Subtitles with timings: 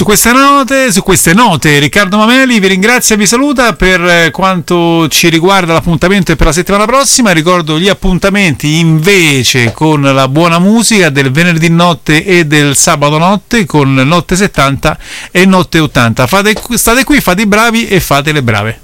[0.00, 4.30] Su queste note, su queste note, Riccardo Mameli vi ringrazia e vi saluta per eh,
[4.30, 7.32] quanto ci riguarda l'appuntamento per la settimana prossima.
[7.32, 13.66] Ricordo gli appuntamenti invece con la buona musica del venerdì notte e del sabato notte
[13.66, 14.98] con Notte 70
[15.32, 16.26] e Notte 80.
[16.26, 18.80] Fate, state qui, fate i bravi e fate le brave.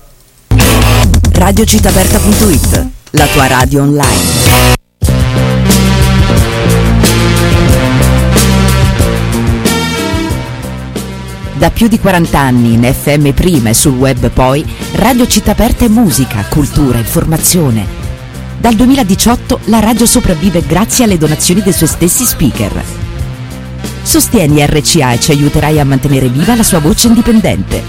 [1.32, 4.75] Radiocitaperta.it, la tua radio online.
[11.66, 15.84] Da più di 40 anni in FM prima e sul web poi, Radio Città Aperta
[15.84, 17.84] è musica, cultura, informazione.
[18.60, 22.84] Dal 2018 la radio sopravvive grazie alle donazioni dei suoi stessi speaker.
[24.00, 27.82] Sostieni RCA e ci aiuterai a mantenere viva la sua voce indipendente.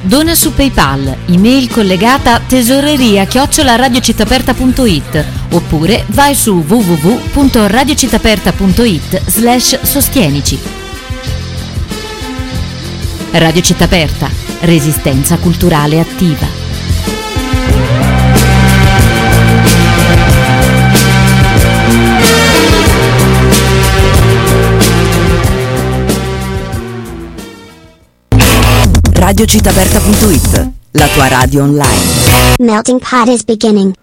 [0.00, 10.81] Dona su PayPal, email collegata tesoreria chiocciolaradiocittaperta.it oppure vai su www.radiocittaperta.it slash sostienici.
[13.34, 14.30] Radio Città Aperta,
[14.60, 16.46] resistenza culturale attiva.
[29.14, 31.86] Radiocitaperta.it, la tua radio online.
[32.58, 33.94] Melting pot is beginning.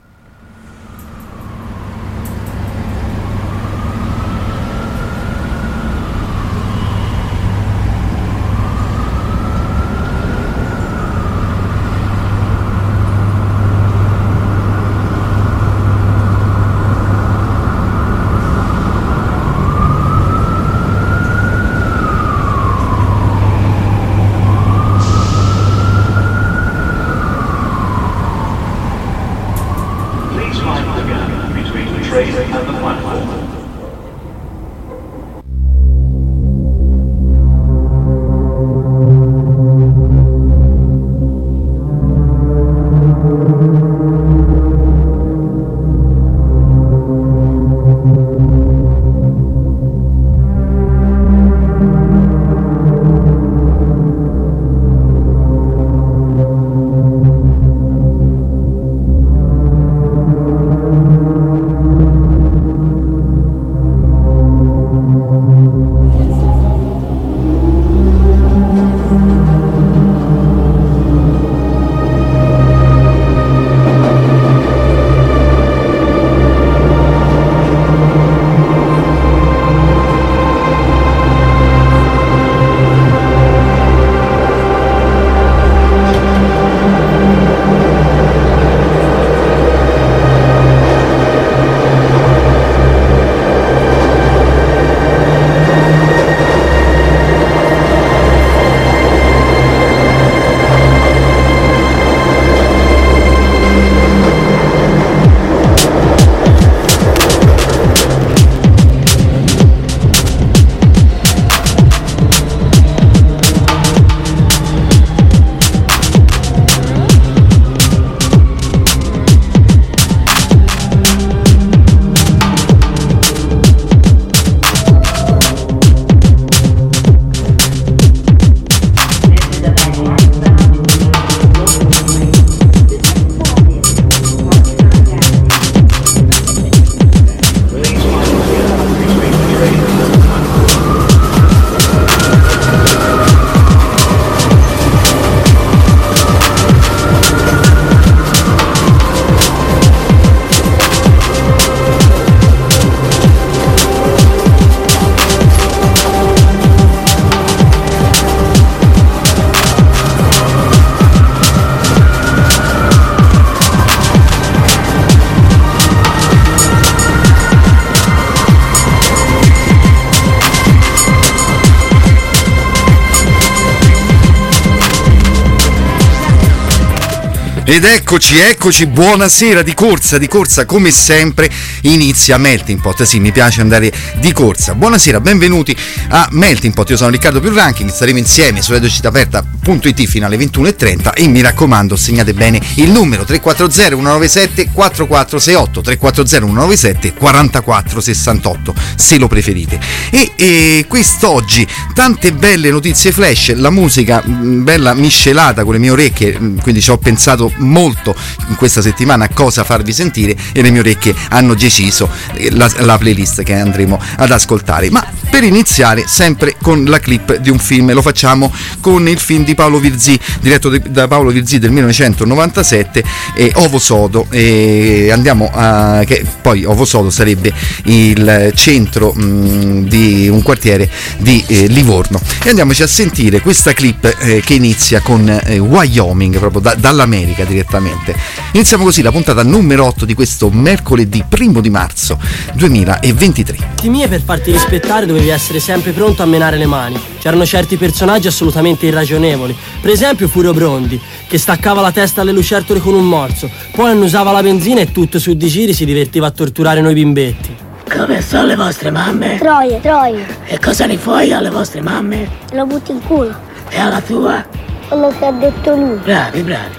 [178.11, 181.47] Eccoci, eccoci, buonasera di corsa, di corsa come sempre
[181.81, 184.73] inizia Melting Pot, sì mi piace andare di corsa.
[184.73, 185.77] Buonasera, benvenuti
[186.07, 191.13] a Melting Pot, io sono Riccardo Più Ranking, staremo insieme su radiocittaperta.it fino alle 21.30
[191.13, 199.27] e mi raccomando segnate bene il numero 340 197 4468 340 197 4468 se lo
[199.27, 199.79] preferite.
[200.09, 201.67] E, e quest'oggi
[201.99, 206.79] tante belle notizie flash, la musica mh, bella miscelata con le mie orecchie, mh, quindi
[206.79, 208.15] ci ho pensato molto
[208.47, 212.97] in questa settimana cosa farvi sentire e le mie orecchie hanno deciso eh, la, la
[212.97, 214.89] playlist che andremo ad ascoltare.
[214.89, 219.43] Ma per iniziare sempre con la clip di un film, lo facciamo con il film
[219.43, 223.03] di Paolo Virzì, diretto di- da Paolo Virzì del 1997,
[223.35, 224.25] eh, Ovo Sodo.
[224.29, 227.53] E andiamo a, che poi Ovo Sodo sarebbe
[227.83, 232.19] il centro mh, di un quartiere di eh, Livorno.
[232.43, 237.43] E andiamoci a sentire questa clip eh, che inizia con eh, Wyoming, proprio da- dall'America
[237.43, 238.15] direttamente.
[238.51, 242.17] Iniziamo così la puntata numero 8 di questo mercoledì primo di marzo
[242.55, 243.57] 2023.
[243.79, 246.99] Di mie per farti rispettare dovevi essere sempre pronto a menare le mani.
[247.19, 249.55] C'erano certi personaggi assolutamente irragionevoli.
[249.79, 254.31] Per esempio Furio Brondi, che staccava la testa alle lucertole con un morso, poi annusava
[254.31, 257.55] la benzina e tutto su di giri si divertiva a torturare noi bimbetti.
[257.87, 259.37] Come sono le vostre mamme?
[259.37, 262.27] Troie, troie, E cosa ne fai alle vostre mamme?
[262.53, 263.33] lo butti in culo.
[263.69, 264.43] E alla tua?
[264.87, 265.97] Quello che ha detto lui.
[266.03, 266.78] Bravi, bravi.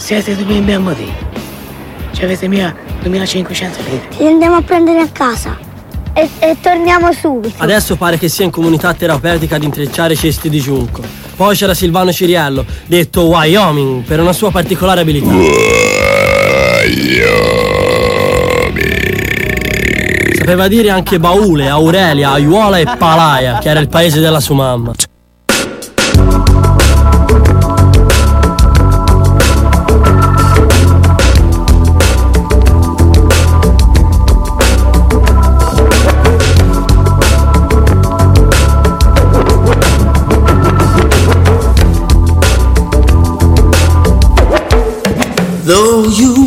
[0.00, 1.12] Siete due bimbi a motivo.
[2.12, 4.16] Ci avete mia 2500 litri.
[4.16, 5.56] Ci andiamo a prendere a casa.
[6.14, 7.54] E, e torniamo subito.
[7.58, 11.02] Adesso pare che sia in comunità terapeutica ad intrecciare cesti di giunco.
[11.36, 15.30] Poi c'era Silvano Ciriello, detto Wyoming, per una sua particolare abilità.
[20.34, 24.92] Sapeva dire anche Baule, Aurelia, Aiuola e Palaia, che era il paese della sua mamma.
[46.08, 46.39] You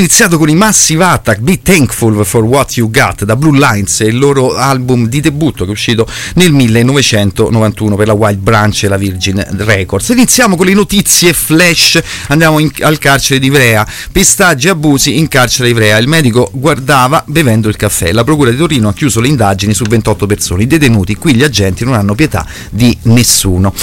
[0.00, 4.16] Iniziato con i Massive Attack, Be Thankful for What You Got, da Blue Lines, il
[4.16, 8.96] loro album di debutto che è uscito nel 1991 per la Wild Branch e la
[8.96, 10.08] Virgin Records.
[10.08, 15.28] Iniziamo con le notizie flash, andiamo in- al carcere di Ivrea, pestaggi e abusi in
[15.28, 19.20] carcere di Ivrea, il medico guardava bevendo il caffè, la procura di Torino ha chiuso
[19.20, 23.74] le indagini su 28 persone, i detenuti, qui gli agenti non hanno pietà di nessuno.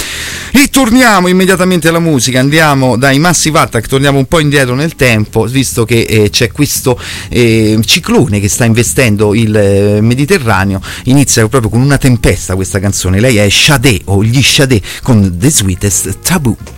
[0.50, 5.44] E torniamo immediatamente alla musica, andiamo dai Massive Attack, torniamo un po' indietro nel tempo,
[5.44, 6.98] visto che eh, c'è questo
[7.28, 13.20] eh, ciclone che sta investendo il eh, Mediterraneo, inizia proprio con una tempesta questa canzone,
[13.20, 16.77] lei è Sade o gli Sade con The Sweetest Taboo.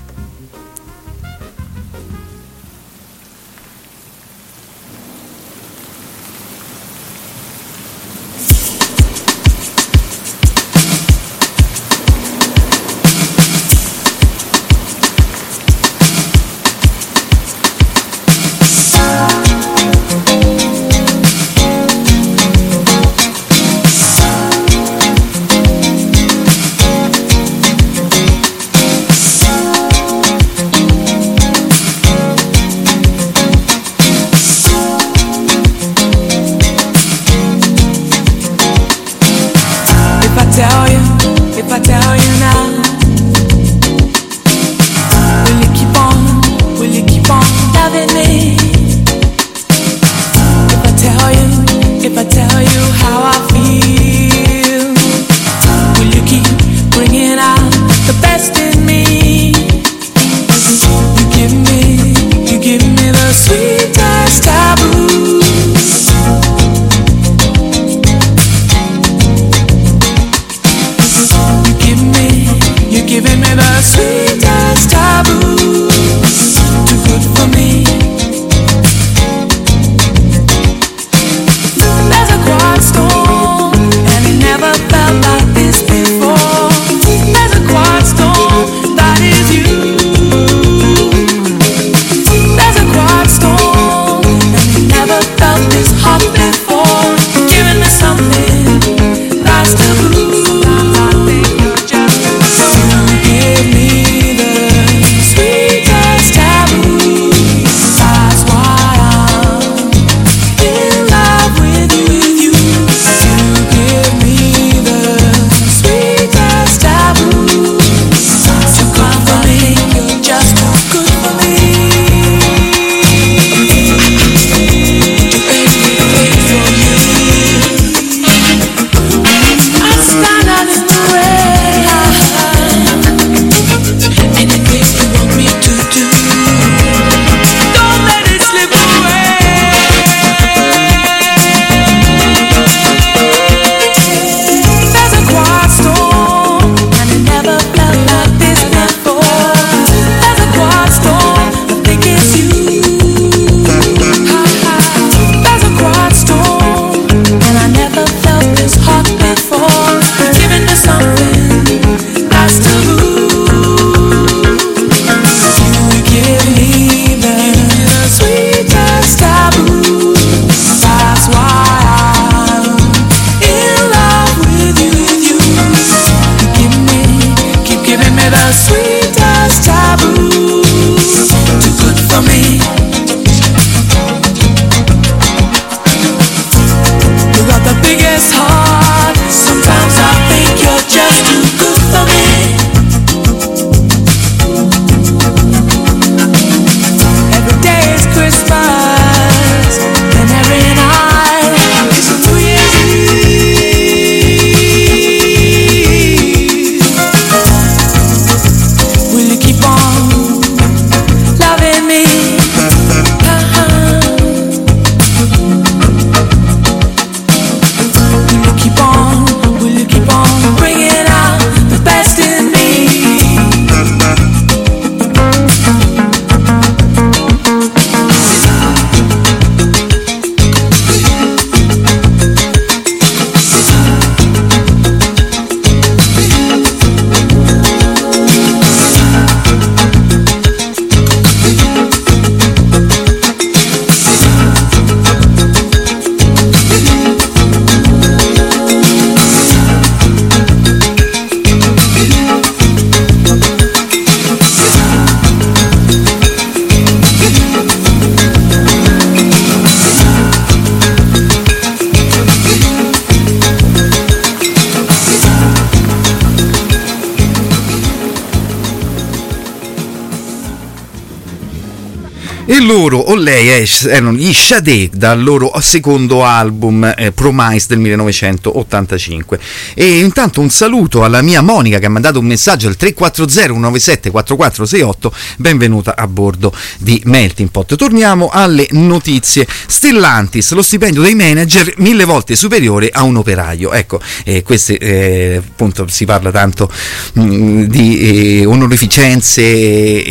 [273.20, 279.38] Lei erano gli Sade dal loro secondo album eh, Promise del 1985
[279.74, 284.10] e intanto un saluto alla mia Monica che ha mandato un messaggio al 340 197
[284.10, 287.76] 4468 benvenuta a bordo di Melting Pot.
[287.76, 289.46] Torniamo alle notizie.
[289.66, 293.72] Stellantis lo stipendio dei manager mille volte superiore a un operaio.
[293.72, 296.70] Ecco eh, queste eh, appunto si parla tanto
[297.14, 300.04] mh, di eh, onorificenze e,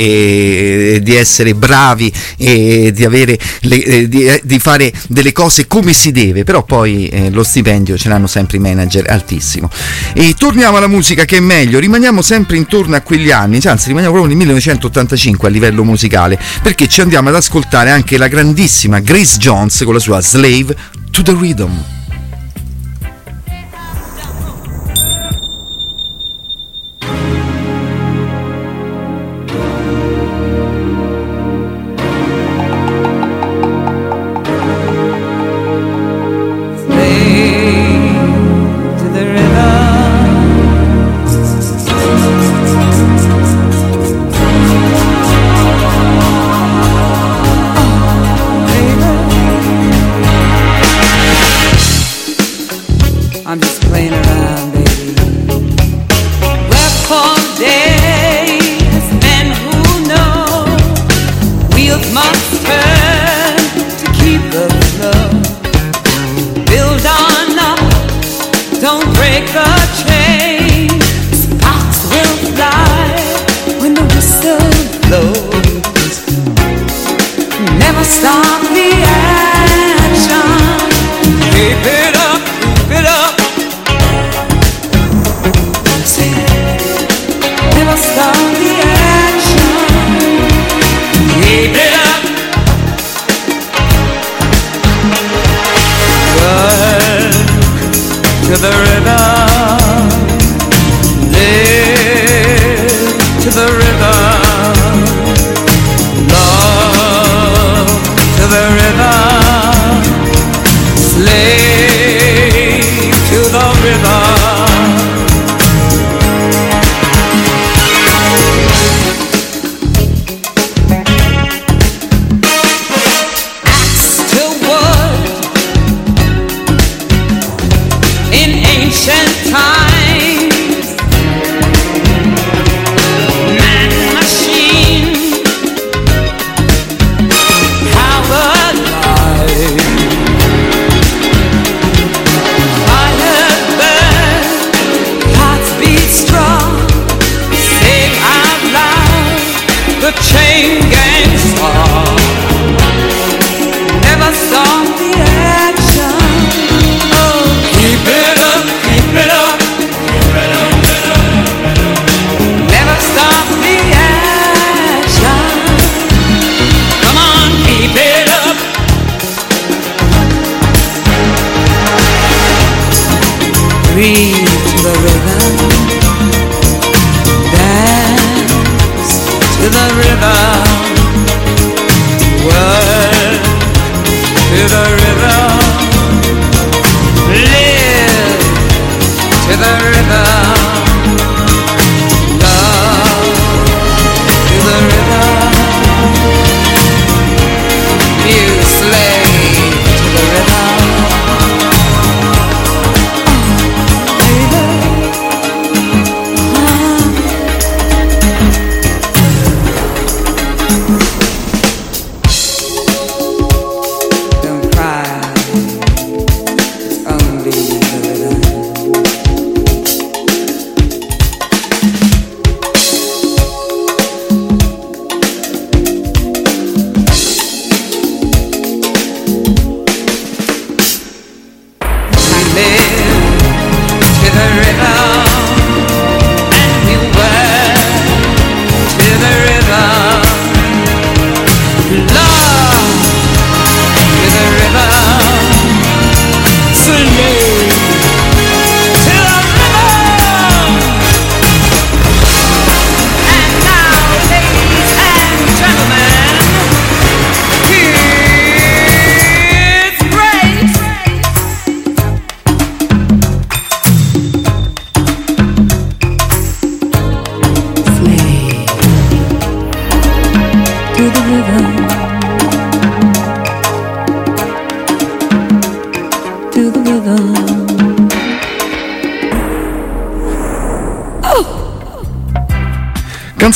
[0.96, 5.68] e di essere bravi e di avere le- eh, di, eh, di fare delle cose
[5.68, 9.70] come si deve però poi eh, lo stipendio ce l'hanno sempre i manager altissimo.
[10.14, 11.80] E torniamo alla musica che è meglio.
[11.80, 16.88] Rimaniamo sempre intorno a quegli anni anzi rimaniamo proprio nel 1985 a livello musicale perché
[16.88, 20.76] ci andiamo ad ascoltare anche la grandissima Grace Jones con la sua Slave
[21.12, 21.99] to the Rhythm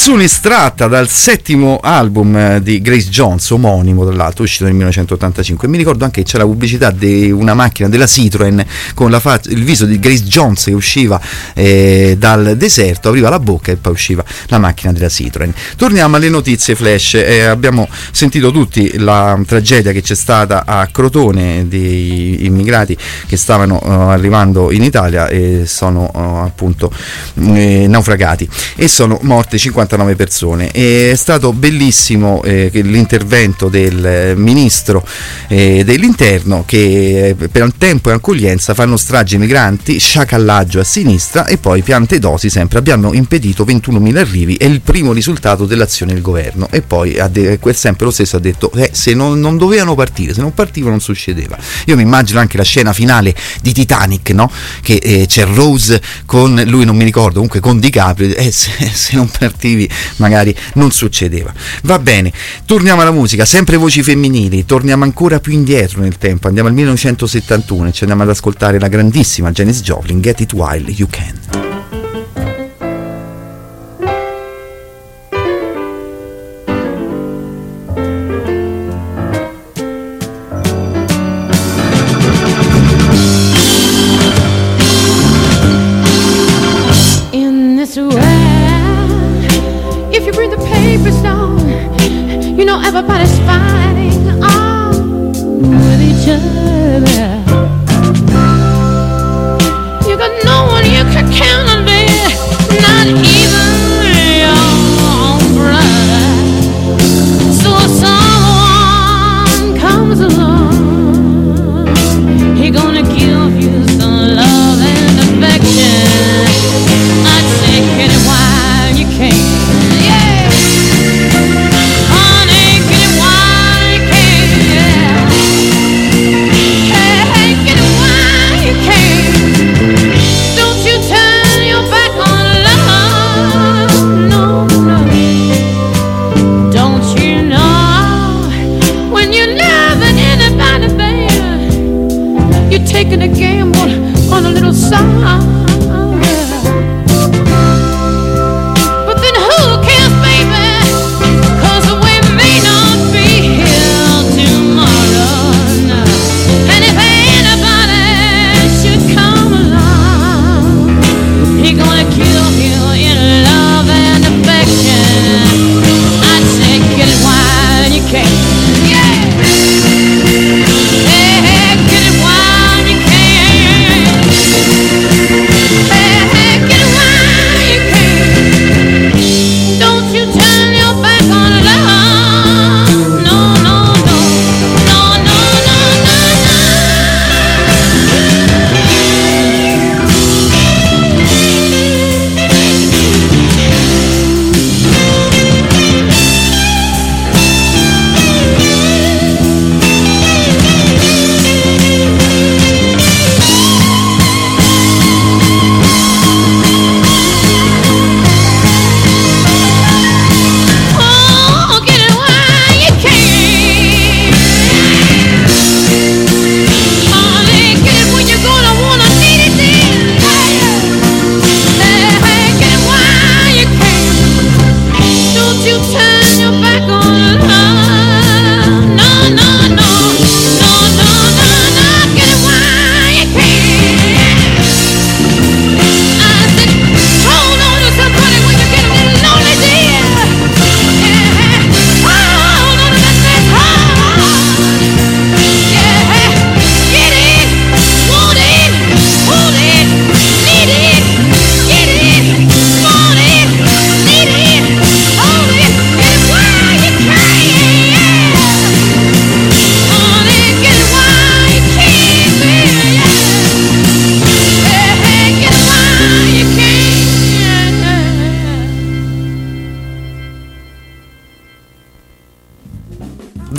[0.03, 5.65] Canzone estratta dal settimo album eh, di Grace Jones, omonimo tra l'altro, uscito nel 1985.
[5.69, 9.63] Mi ricordo anche che c'era la pubblicità di una macchina della Citroen con fa- il
[9.63, 11.21] viso di Grace Jones che usciva
[11.53, 15.53] eh, dal deserto, apriva la bocca e poi usciva la macchina della Citroen.
[15.77, 17.13] Torniamo alle notizie flash.
[17.13, 23.81] Eh, abbiamo sentito tutti la tragedia che c'è stata a Crotone di immigrati che stavano
[23.81, 26.91] eh, arrivando in Italia e sono eh, appunto
[27.35, 30.71] eh, naufragati e sono morte 59 persone.
[30.71, 35.05] È stato bellissimo eh, l'intervento del eh, ministro
[35.47, 41.45] eh, dell'interno che eh, per tempo e accoglienza fanno strage ai migranti, sciacallaggio a sinistra
[41.45, 42.79] e poi piante dosi sempre.
[42.79, 46.67] Abbiamo impedito 21.000 arrivi, è il primo risultato dell'azione del governo.
[46.71, 50.41] E poi de- sempre lo stesso ha detto eh, se non, non dovevano partire, se
[50.41, 51.57] non partivano non succedeva.
[51.85, 54.51] Io mi immagino anche la scena finale di Titanic, no?
[54.81, 59.29] Che c'è Rose con lui, non mi ricordo, comunque con DiCaprio, eh, se, se non
[59.29, 61.53] partivi magari non succedeva.
[61.83, 62.31] Va bene,
[62.65, 67.87] torniamo alla musica, sempre voci femminili, torniamo ancora più indietro nel tempo, andiamo al 1971
[67.87, 71.82] e ci andiamo ad ascoltare la grandissima Janis Joplin, Get It While You Can.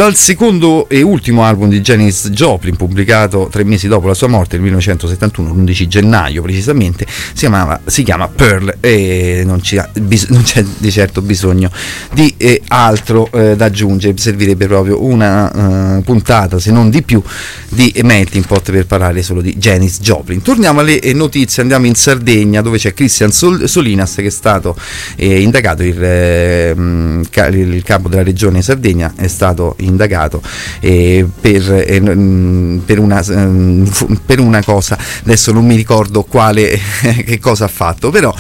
[0.05, 4.57] Dal secondo e ultimo album di Janis Joplin, pubblicato tre mesi dopo la sua morte,
[4.57, 9.63] nel 1971, l'11 gennaio precisamente, si, chiamava, si chiama Pearl e non,
[10.29, 11.71] non c'è di certo bisogno
[12.13, 17.23] di eh, altro eh, da aggiungere, servirebbe proprio una eh, puntata, se non di più,
[17.71, 20.43] di Melting Pot per parlare solo di Janis Joplin.
[20.43, 24.77] Torniamo alle eh, notizie, andiamo in Sardegna dove c'è Christian Sol- Solinas che è stato
[25.17, 26.75] eh, indagato, il, eh,
[27.31, 30.43] ca- il capo della regione Sardegna è stato indagato
[30.81, 36.79] eh, per, eh, mh, per, una, fu- per una cosa, adesso non mi ricordo quale,
[37.25, 38.35] che cosa ha fatto, però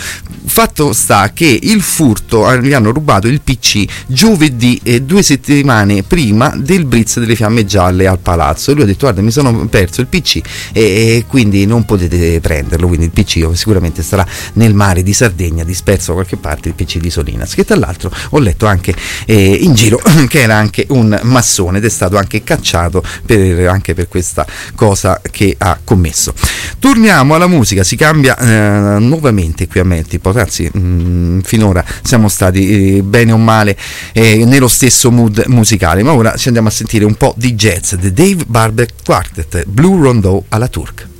[0.46, 6.02] fatto sta che il furto, eh, gli hanno rubato il PC giovedì eh, due settimane
[6.02, 8.70] prima del blitz delle fiamme gialle al palazzo.
[8.70, 10.40] E lui ha detto guarda mi sono perso il PC
[10.72, 16.08] e, quindi non potete prenderlo, quindi il PC sicuramente sarà nel mare di Sardegna disperso
[16.08, 18.94] da qualche parte il PC di Solinas che tra l'altro ho letto anche
[19.26, 23.92] eh, in giro che era anche un massone ed è stato anche cacciato per, anche
[23.92, 26.32] per questa cosa che ha commesso.
[26.78, 32.96] Torniamo alla musica, si cambia eh, nuovamente qui a Melti, anzi mh, finora siamo stati
[32.96, 33.76] eh, bene o male
[34.12, 37.94] eh, nello stesso mood musicale, ma ora ci andiamo a sentire un po' di jazz,
[38.00, 41.12] The Dave Barber Quartet, Blue Rondeau alla Turk.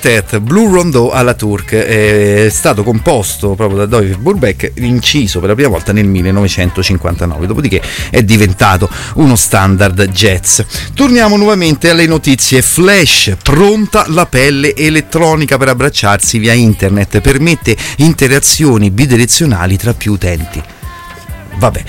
[0.00, 5.54] Quartet Blue Rondeau alla Turk è stato composto proprio da Dave Brubeck inciso per la
[5.54, 10.60] prima volta nel 1959 dopodiché è diventato uno standard jazz.
[10.94, 12.62] Torniamo nuovamente alle notizie.
[12.62, 20.62] Flash pronta la pelle elettronica per abbracciarsi via internet permette interazioni bidirezionali tra più utenti.
[21.58, 21.84] Vabbè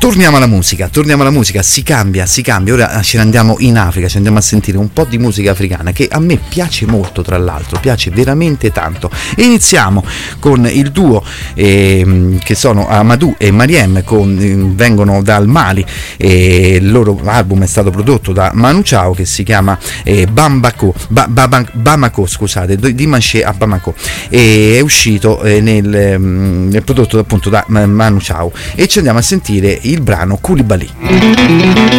[0.00, 2.72] Torniamo alla musica, torniamo alla musica, si cambia, si cambia.
[2.72, 5.92] Ora ce ne andiamo in Africa, ci andiamo a sentire un po' di musica africana
[5.92, 9.10] che a me piace molto, tra l'altro, piace veramente tanto.
[9.36, 10.02] Iniziamo
[10.38, 11.22] con il duo
[11.52, 15.84] ehm, che sono Amadou e Mariem, con, eh, vengono dal Mali.
[16.16, 20.94] E il loro album è stato prodotto da Manu Chao che si chiama eh, Bambako,
[21.08, 23.94] Ba- Ba- Bamako, scusate, di Manché a Bamako.
[24.30, 28.50] E è uscito eh, ehm, nel prodotto appunto da Ma- Manu Chao.
[28.74, 30.88] E ci andiamo a sentire il brano Koulibaly.
[30.88, 31.90] Kulubali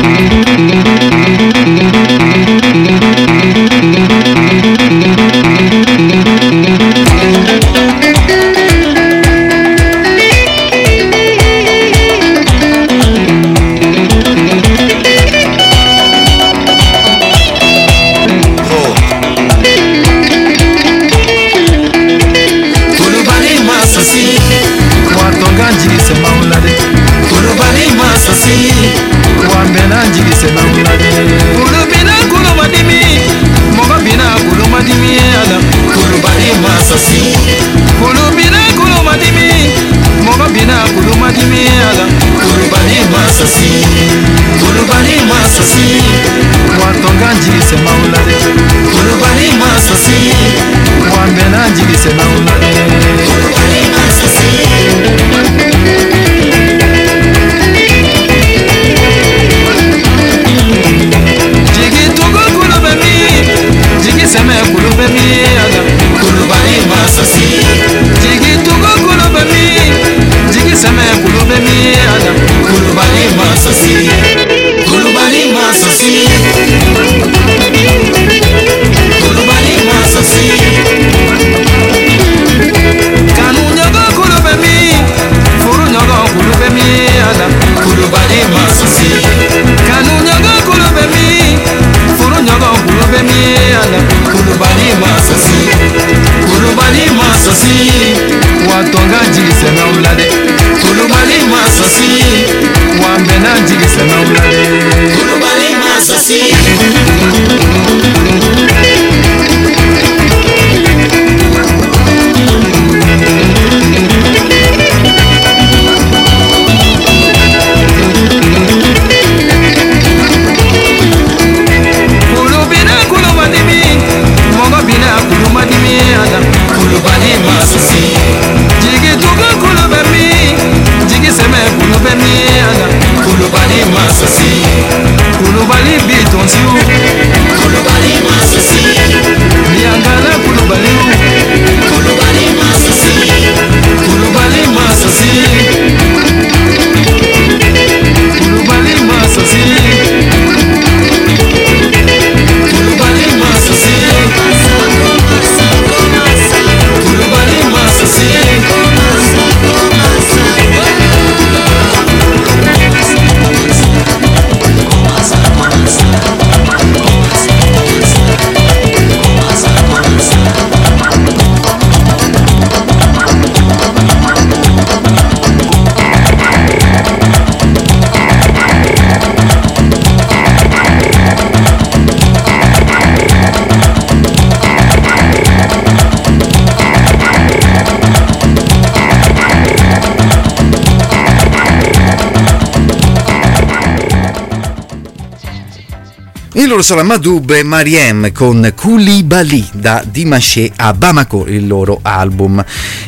[196.54, 202.62] E loro sono Madoub e Mariem con Koulibaly da Dimaché a Bamako, il loro album.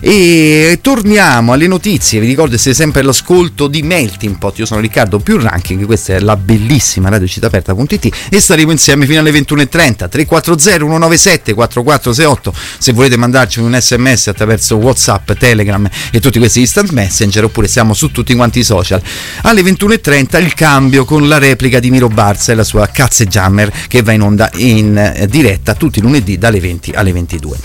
[0.05, 5.19] E torniamo alle notizie, vi ricordo siete sempre all'ascolto di Melting Pot, io sono Riccardo
[5.19, 11.53] più Ranking, questa è la bellissima radiocitaperta.it e staremo insieme fino alle 21.30, 340 197
[11.53, 17.69] 4468 se volete mandarci un sms attraverso Whatsapp, Telegram e tutti questi instant messenger oppure
[17.69, 19.01] siamo su tutti quanti i social.
[19.43, 23.71] Alle 21.30 il cambio con la replica di Miro Barza e la sua Cazze Jammer
[23.87, 27.57] che va in onda in eh, diretta tutti i lunedì dalle 20 alle 22.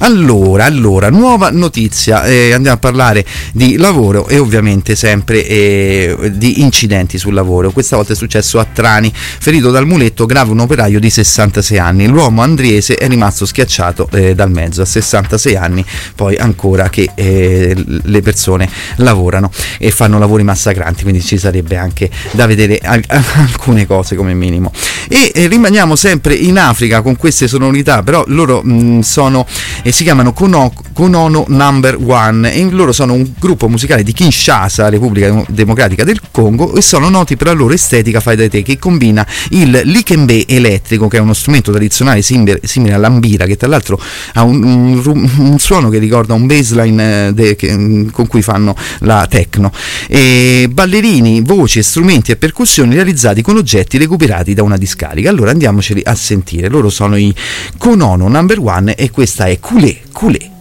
[0.00, 6.60] Allora, allora, nuova notizia, eh, andiamo a parlare di lavoro e ovviamente sempre eh, di
[6.62, 7.70] incidenti sul lavoro.
[7.70, 12.06] Questa volta è successo a Trani, ferito dal muletto grave un operaio di 66 anni.
[12.06, 17.74] L'uomo andriese è rimasto schiacciato eh, dal mezzo a 66 anni, poi ancora che eh,
[17.86, 23.86] le persone lavorano e fanno lavori massacranti, quindi ci sarebbe anche da vedere al- alcune
[23.86, 24.72] cose come minimo.
[25.08, 29.46] E eh, rimaniamo sempre in Africa con queste sonorità, però loro mh, sono,
[29.82, 31.44] eh, si chiamano Kono- Konono
[31.74, 36.74] Number One e loro sono un gruppo musicale di Kinshasa, Repubblica Dem- Democratica del Congo,
[36.76, 41.08] e sono noti per la loro estetica fai da te che combina il likembe elettrico,
[41.08, 44.00] che è uno strumento tradizionale simile, simile all'ambira, che tra l'altro
[44.34, 44.62] ha un,
[45.04, 49.26] un un suono che ricorda un baseline eh, de- che- mh, con cui fanno la
[49.28, 49.72] techno.
[50.08, 55.28] E ballerini, voci, strumenti e percussioni realizzati con oggetti recuperati da una discarica.
[55.28, 56.68] Allora andiamoceli a sentire.
[56.68, 57.34] Loro sono i
[57.78, 60.53] Konono Number One e questa è Culé Culé.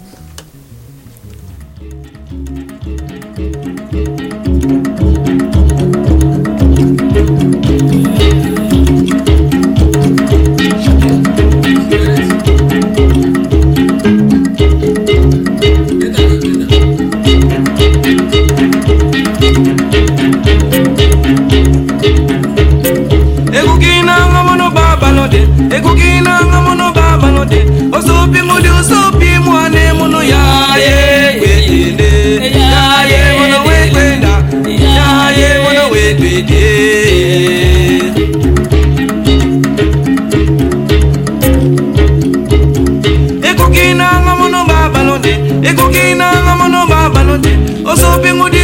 [48.19, 48.62] 变我的。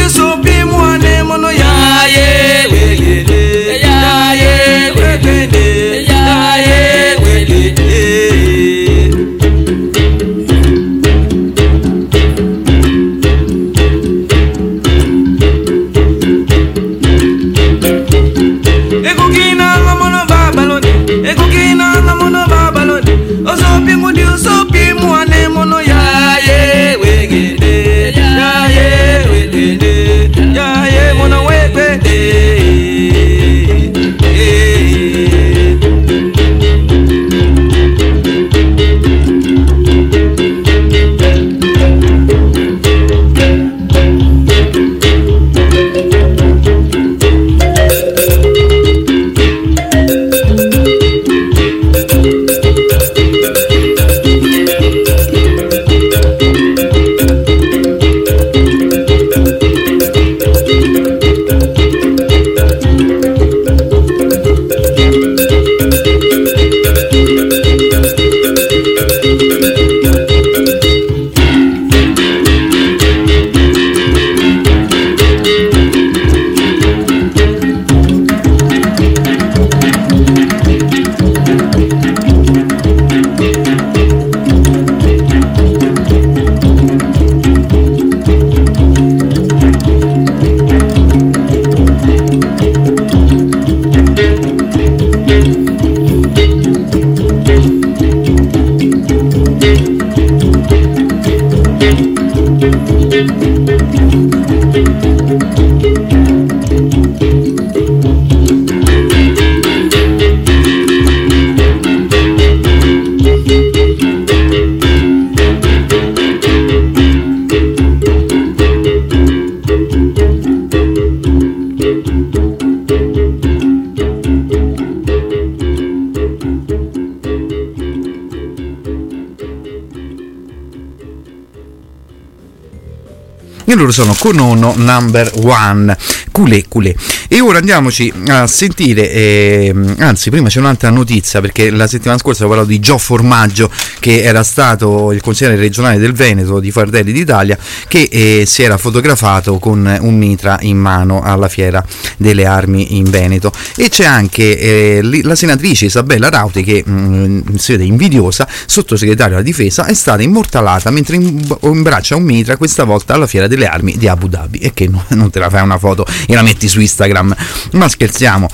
[134.00, 135.98] Sono Konono Number One,
[136.32, 136.96] Culé Culé.
[137.32, 142.46] E ora andiamoci a sentire, ehm, anzi prima c'è un'altra notizia perché la settimana scorsa
[142.46, 143.70] ho parlato di Gio Formaggio
[144.00, 147.56] che era stato il consigliere regionale del Veneto di Fardelli d'Italia
[147.88, 151.86] che eh, si era fotografato con un mitra in mano alla fiera
[152.18, 153.52] delle armi in Veneto.
[153.76, 159.44] E c'è anche eh, la senatrice Isabella Rauti che mh, si vede invidiosa, sottosegretario alla
[159.44, 163.98] difesa, è stata immortalata mentre im- imbraccia un mitra questa volta alla fiera delle armi
[163.98, 164.58] di Abu Dhabi.
[164.58, 167.90] E che no- non te la fai una foto e la metti su Instagram, ma
[167.90, 168.48] scherziamo.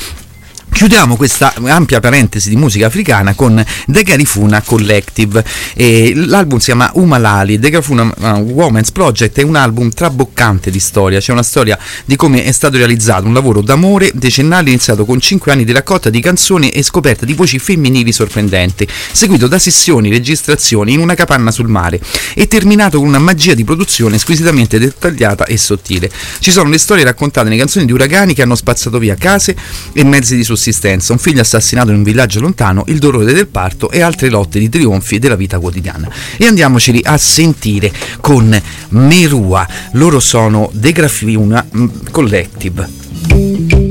[0.76, 5.41] Chiudiamo questa ampia parentesi di musica africana con The Garifuna Collective.
[5.73, 7.57] E l'album si chiama Umalali.
[7.57, 11.21] The Garifuna uh, Women's Project è un album traboccante di storia.
[11.21, 15.49] C'è una storia di come è stato realizzato un lavoro d'amore decennale iniziato con 5
[15.49, 20.91] anni di raccolta di canzoni e scoperta di voci femminili sorprendenti, seguito da sessioni, registrazioni
[20.91, 22.01] in una capanna sul mare
[22.34, 26.11] e terminato con una magia di produzione squisitamente dettagliata e sottile.
[26.39, 29.55] Ci sono le storie raccontate nelle canzoni di uragani che hanno spazzato via case
[29.93, 33.91] e mezzi di sussistenza, un figlio assassinato in un villaggio lontano, il dolore del parto
[33.91, 36.09] e altre lotte di trionfi della vita quotidiana.
[36.38, 38.59] E andiamoceli a sentire con
[38.89, 39.68] Merua.
[39.93, 43.84] Loro sono The Grafuna mm, Collective.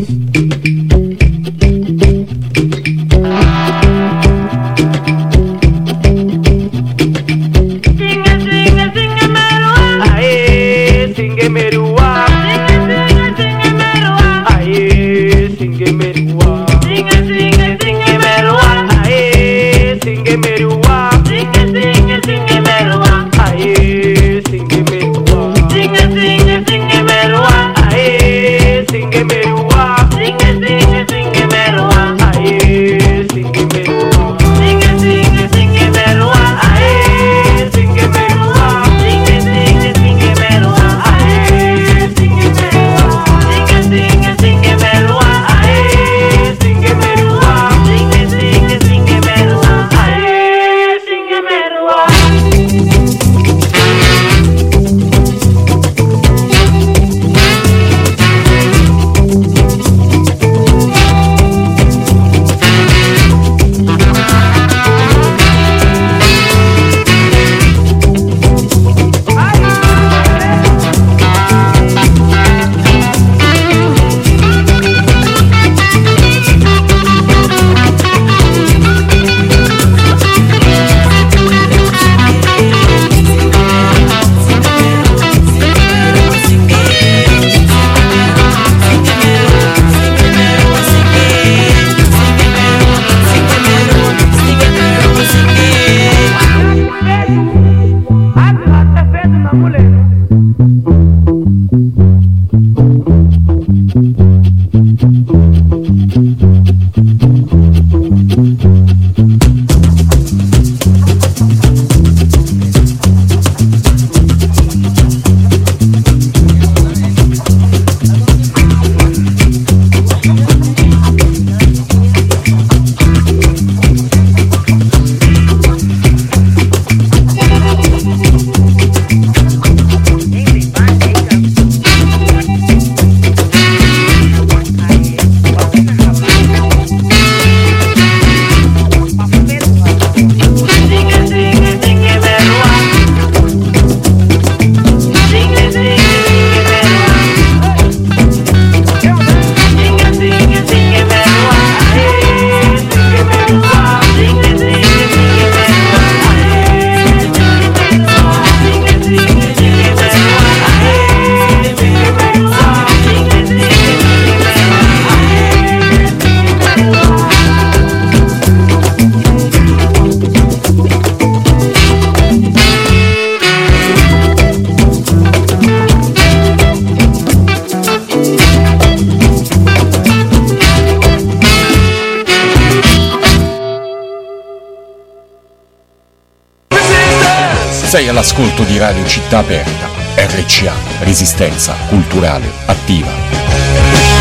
[187.95, 190.75] Sei all'ascolto di Radio Città Aperta, RCA,
[191.05, 194.14] Resistenza Culturale Attiva.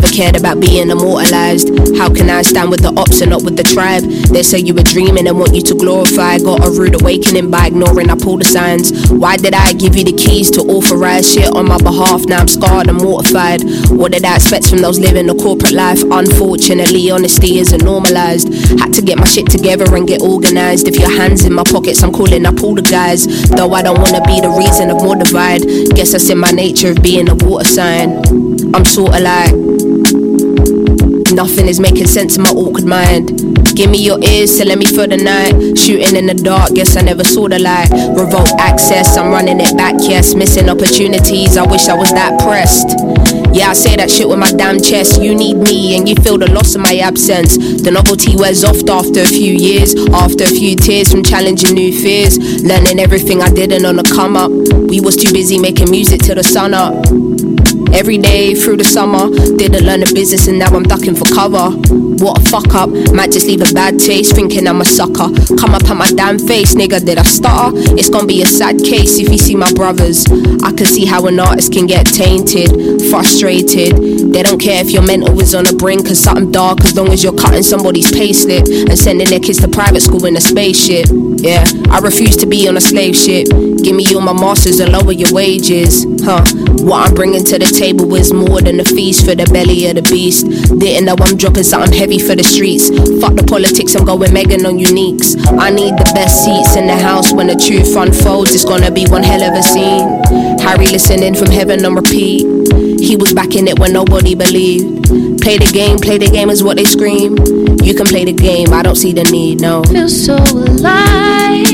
[0.00, 1.68] Never cared about being immortalized.
[1.98, 4.00] How can I stand with the ops and not with the tribe?
[4.32, 6.38] They say you were dreaming and want you to glorify.
[6.38, 8.96] Got a rude awakening by ignoring up all the signs.
[9.10, 12.24] Why did I give you the keys to authorize shit on my behalf?
[12.24, 13.60] Now I'm scarred and mortified.
[13.92, 16.00] What did I expect from those living a corporate life?
[16.00, 18.48] Unfortunately, honesty isn't normalized.
[18.80, 20.88] Had to get my shit together and get organized.
[20.88, 23.28] If your hands in my pockets, I'm calling up all the guys.
[23.50, 25.60] Though I don't wanna be the reason of more divide.
[25.92, 28.49] Guess that's in my nature of being a water sign.
[28.74, 29.54] I'm sorta like
[31.32, 33.28] Nothing is making sense in my awkward mind.
[33.76, 35.78] Give me your ears to let me feel the night.
[35.78, 37.88] Shooting in the dark, guess I never saw the light.
[38.18, 40.34] Revoke access, I'm running it back, yes.
[40.34, 42.98] Missing opportunities, I wish I was that pressed.
[43.54, 45.22] Yeah, I say that shit with my damn chest.
[45.22, 47.56] You need me, and you feel the loss of my absence.
[47.56, 51.92] The novelty wears off after a few years, after a few tears from challenging new
[51.94, 52.38] fears.
[52.62, 54.50] Learning everything I didn't on the come up.
[54.50, 57.49] We was too busy making music till the sun up.
[57.92, 61.70] Every day through the summer, didn't learn the business and now I'm ducking for cover.
[62.20, 65.28] What a fuck up, might just leave a bad taste, thinking I'm a sucker.
[65.56, 67.72] Come up at my damn face, nigga, did I stutter?
[67.96, 70.24] It's gonna be a sad case if you see my brothers.
[70.62, 72.70] I can see how an artist can get tainted,
[73.10, 73.96] frustrated.
[74.32, 77.08] They don't care if your mental is on the brink of something dark as long
[77.08, 81.06] as you're cutting somebody's payslip and sending their kids to private school in a spaceship.
[81.40, 83.48] Yeah, I refuse to be on a slave ship.
[83.82, 86.04] Give me all my masters and lower your wages.
[86.22, 86.44] Huh,
[86.84, 89.96] what I'm bringing to the table is more than a feast for the belly of
[89.96, 90.44] the beast.
[90.78, 92.92] Didn't know I'm dropping something heavy for the streets.
[93.24, 95.32] Fuck the politics, I'm going Megan on uniques.
[95.56, 98.54] I need the best seats in the house when the truth unfolds.
[98.54, 100.04] It's gonna be one hell of a scene.
[100.60, 102.44] Harry listening from heaven on repeat.
[103.00, 105.08] He was backing it when nobody believed.
[105.40, 107.32] Play the game, play the game is what they scream.
[107.80, 109.84] You can play the game, I don't see the need, no.
[109.84, 111.64] feel so alive.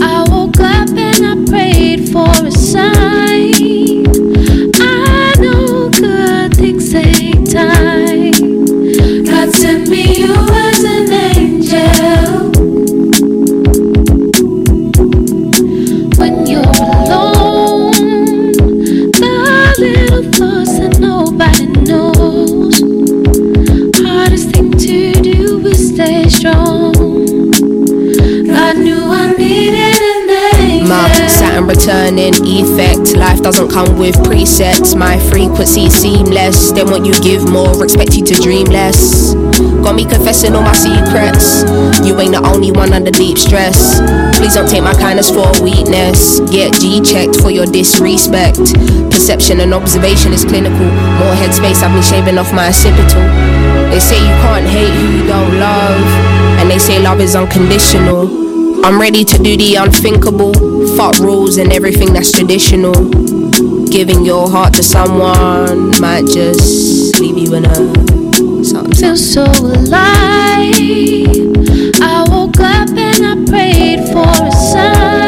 [0.00, 4.17] I woke up and I prayed for a sign.
[33.48, 34.94] Doesn't come with presets.
[34.94, 36.70] My frequency seamless.
[36.70, 39.32] Then what you give more, expect you to dream less.
[39.80, 41.64] Got me confessing all my secrets.
[42.04, 44.04] You ain't the only one under deep stress.
[44.36, 46.40] Please don't take my kindness for weakness.
[46.52, 48.60] Get G checked for your disrespect.
[49.08, 50.84] Perception and observation is clinical.
[51.16, 53.24] More headspace, I've been shaving off my occipital.
[53.88, 56.04] They say you can't hate who you don't love.
[56.60, 58.47] And they say love is unconditional.
[58.84, 60.54] I'm ready to do the unthinkable.
[60.96, 62.94] Fuck rules and everything that's traditional.
[63.88, 68.08] Giving your heart to someone might just leave you in a
[68.98, 70.74] feel so alive.
[72.00, 75.27] I woke up and I prayed for a sign.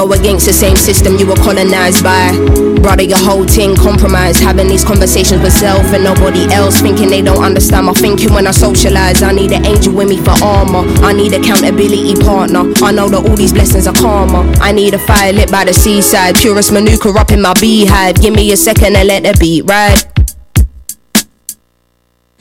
[0.00, 2.32] Go against the same system you were colonized by?
[2.80, 4.40] Brother, your whole thing compromised.
[4.40, 6.80] Having these conversations with self and nobody else.
[6.80, 9.22] Thinking they don't understand my thinking when I socialize.
[9.22, 10.84] I need an angel with me for armor.
[11.04, 12.72] I need accountability partner.
[12.82, 14.50] I know that all these blessings are karma.
[14.60, 16.36] I need a fire lit by the seaside.
[16.36, 18.16] Purest manuka up in my beehive.
[18.20, 20.09] Give me a second and let the beat ride.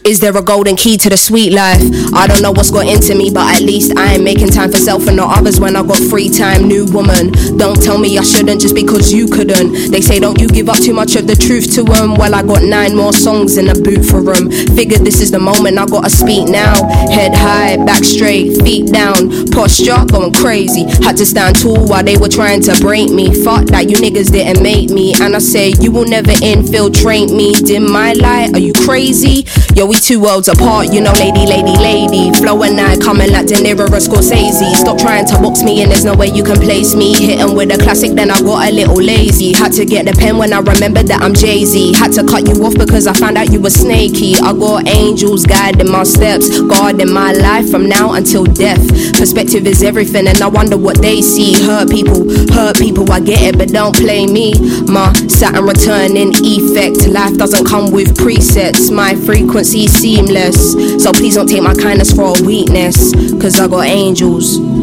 [0.09, 1.83] Is there a golden key to the sweet life?
[2.15, 4.77] I don't know what's got into me, but at least I ain't making time for
[4.77, 6.67] self and not others when I got free time.
[6.67, 7.29] New woman,
[7.59, 9.91] don't tell me I shouldn't just because you couldn't.
[9.91, 12.15] They say, don't you give up too much of the truth to them.
[12.15, 14.49] Well, I got nine more songs in the boot for them.
[14.75, 16.73] Figured this is the moment I gotta speak now.
[17.13, 19.29] Head high, back straight, feet down.
[19.53, 20.89] Posture going crazy.
[21.05, 23.29] Had to stand tall while they were trying to break me.
[23.45, 25.13] Fuck that, you niggas didn't make me.
[25.21, 27.53] And I say, you will never infiltrate me.
[27.53, 29.45] Dim my light, are you crazy?
[29.75, 32.33] Yo, we two worlds apart, you know, lady, lady, lady.
[32.41, 34.73] Flow and I coming like De Niro or Scorsese.
[34.73, 37.13] Stop trying to box me in, there's no way you can place me.
[37.13, 39.53] Hitting with a classic, then I got a little lazy.
[39.53, 41.93] Had to get the pen when I remembered that I'm Jay Z.
[41.93, 44.35] Had to cut you off because I found out you were snaky.
[44.41, 48.81] I got angels guiding my steps, guarding my life from now until death.
[49.17, 51.53] Perspective is everything, and I wonder what they see.
[51.63, 54.55] Hurt people, hurt people, I get it, but don't play me.
[54.89, 57.07] My Saturn returning effect.
[57.07, 61.03] Life doesn't come with presets, my frequency seamless.
[61.03, 64.78] So please don't take my kindness for a weakness, cause I got angels.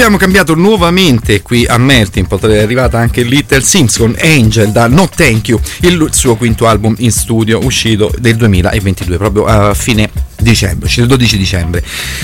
[0.00, 5.08] Abbiamo cambiato nuovamente qui a Melting è arrivata anche Little Sims con Angel da No
[5.08, 10.08] Thank You, il suo quinto album in studio uscito del 2022, proprio a fine
[10.40, 11.82] dicembre, il 12 dicembre.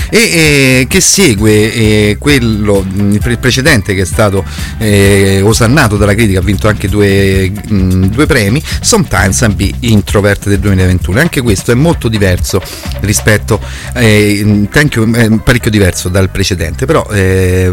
[0.09, 4.43] E eh, che segue eh, quello mh, pre- precedente che è stato
[4.77, 10.47] eh, osannato dalla critica ha vinto anche due, mh, due premi Sometimes and Be Introvert
[10.47, 12.61] del 2021 anche questo è molto diverso
[13.01, 13.59] rispetto
[13.93, 17.05] eh, you, eh, parecchio diverso dal precedente però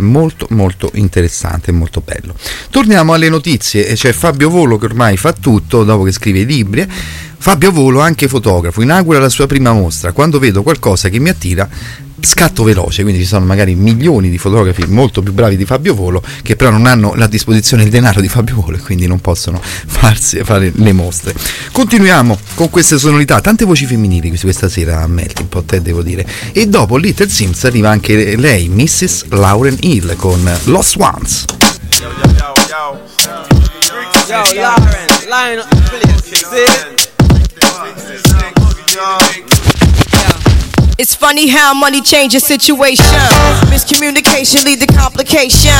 [0.01, 2.35] molto molto interessante e molto bello.
[2.71, 6.89] Torniamo alle notizie c'è Fabio Volo che ormai fa tutto dopo che scrive i libri
[7.43, 10.13] Fabio Volo, anche fotografo, inaugura la sua prima mostra.
[10.13, 11.69] Quando vedo qualcosa che mi attira,
[12.21, 13.03] scatto veloce.
[13.03, 16.71] Quindi ci sono magari milioni di fotografi molto più bravi di Fabio Volo che però
[16.71, 20.71] non hanno a disposizione il denaro di Fabio Volo e quindi non possono farsi, fare
[20.73, 21.35] le mostre.
[21.73, 26.25] Continuiamo con queste sonorità, tante voci femminili questa sera a Melting Pot, eh, devo dire.
[26.53, 29.25] E dopo Little Sims arriva anche lei, Mrs.
[29.31, 31.45] Lauren Hill, con Lost Ones.
[34.29, 37.02] Yo, Lauren, line up the place, see?
[38.95, 39.72] y'all.
[41.01, 43.17] It's funny how money changes situation.
[43.73, 45.75] Miscommunication lead to complication.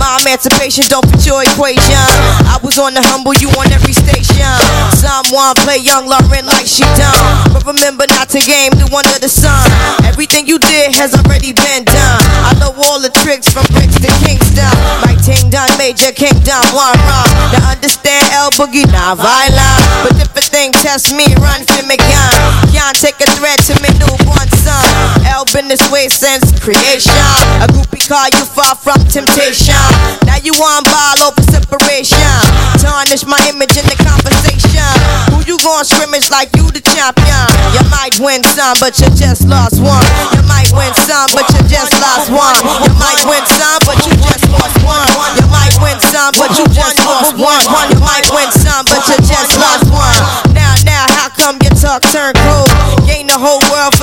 [0.00, 2.00] My emancipation don't fit your equation.
[2.48, 4.48] I was on the humble, you on every station.
[4.96, 7.52] Someone play young Lauren like she done.
[7.52, 9.68] But remember not to game the one of the sun.
[10.08, 12.22] Everything you did has already been done.
[12.48, 14.72] I know all the tricks from bricks to Kingston.
[15.04, 17.30] My ting done major kingdom one wrong.
[17.52, 19.80] Now understand El Boogie not violent.
[20.08, 22.34] But if a thing test me, run for me gun.
[22.72, 24.84] Can't take a threat to me newborn son.
[25.28, 27.12] El been this way since creation.
[27.60, 29.76] A groupie call you far from temptation.
[30.24, 32.32] Now you on ball over separation.
[32.80, 34.88] Tarnish my image in the conversation.
[35.32, 37.46] Who you gon' scrimmage like you the champion?
[37.76, 40.04] You might win some, but you just lost one.
[40.32, 42.56] You might win some, but you just lost one.
[42.88, 45.08] You might win some, but you just lost one.
[45.38, 47.62] You might win some, but you just lost one.
[47.92, 50.18] You might win some, but you just lost one.
[50.56, 52.70] Now, now, how come your talk turn cold?
[53.06, 53.93] Gain the whole world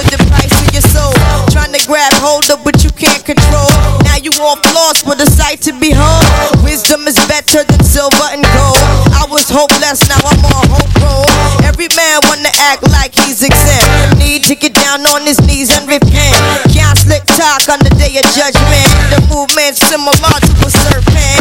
[4.92, 6.26] lost with a sight to behold.
[6.64, 8.84] Wisdom is better than silver and gold.
[9.16, 11.28] I was hopeless, now I'm on hope roll.
[11.64, 14.20] Every man wanna act like he's exempt.
[14.20, 16.36] Need to get down on his knees and repent.
[16.76, 18.90] Can't slick talk on the day of judgment.
[19.16, 21.41] The movement similar to a serpent.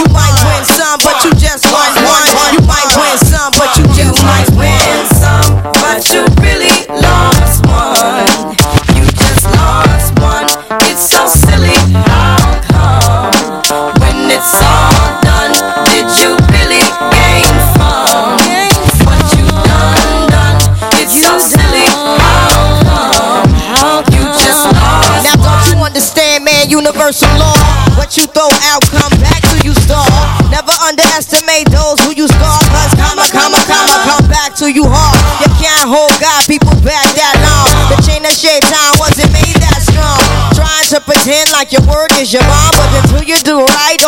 [0.01, 1.29] You might win some, but you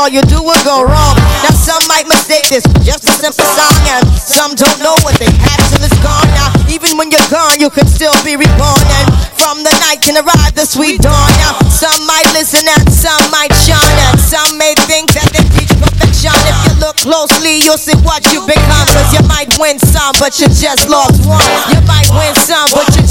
[0.04, 1.16] all you do will go wrong.
[1.48, 5.32] Now some might mistake this just a simple song, and some don't know what they
[5.32, 6.28] had till it's gone.
[6.36, 9.08] Now even when you're gone, you can still be reborn, and
[9.40, 11.32] from the night can arrive the sweet dawn.
[11.40, 15.72] Now some might listen and some might shine, and some may think that they reach
[15.80, 16.36] perfection.
[16.36, 18.88] If you look closely, you'll see what you become.
[18.92, 21.48] Cause you might win some, but you just lost one.
[21.72, 22.68] You might win some.
[22.76, 23.08] It's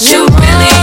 [0.00, 0.77] you really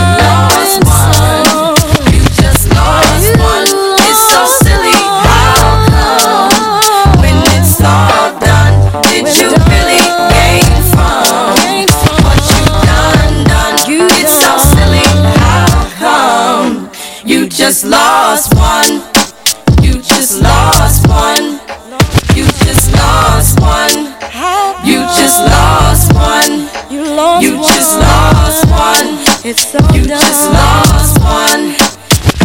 [29.47, 31.75] It's so you just lost one.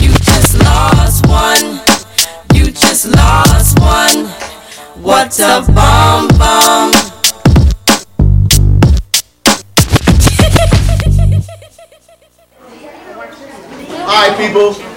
[0.02, 1.80] You just lost one.
[2.52, 4.26] You just lost one.
[5.02, 6.92] What a bomb bomb.
[14.04, 14.89] Hi, people.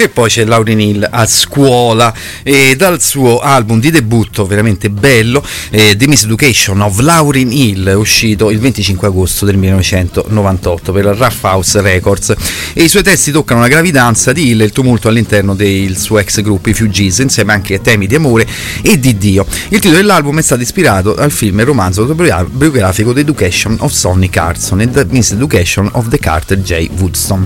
[0.00, 5.44] E poi c'è Lauren Hill a scuola e dal suo album di debutto veramente bello,
[5.70, 11.42] eh, The Miseducation of Lauren Hill, uscito il 25 agosto del 1998 per la Rough
[11.42, 12.32] House Records.
[12.74, 16.20] E i suoi testi toccano la gravidanza di Hill e il tumulto all'interno del suo
[16.20, 18.46] ex gruppo, i Fugees, insieme anche a temi di amore
[18.82, 19.44] e di Dio.
[19.70, 24.28] Il titolo dell'album è stato ispirato al film e romanzo autobiografico The Education of Sonny
[24.28, 26.88] Carson e The Miseducation of the Carter J.
[26.98, 27.44] Woodson.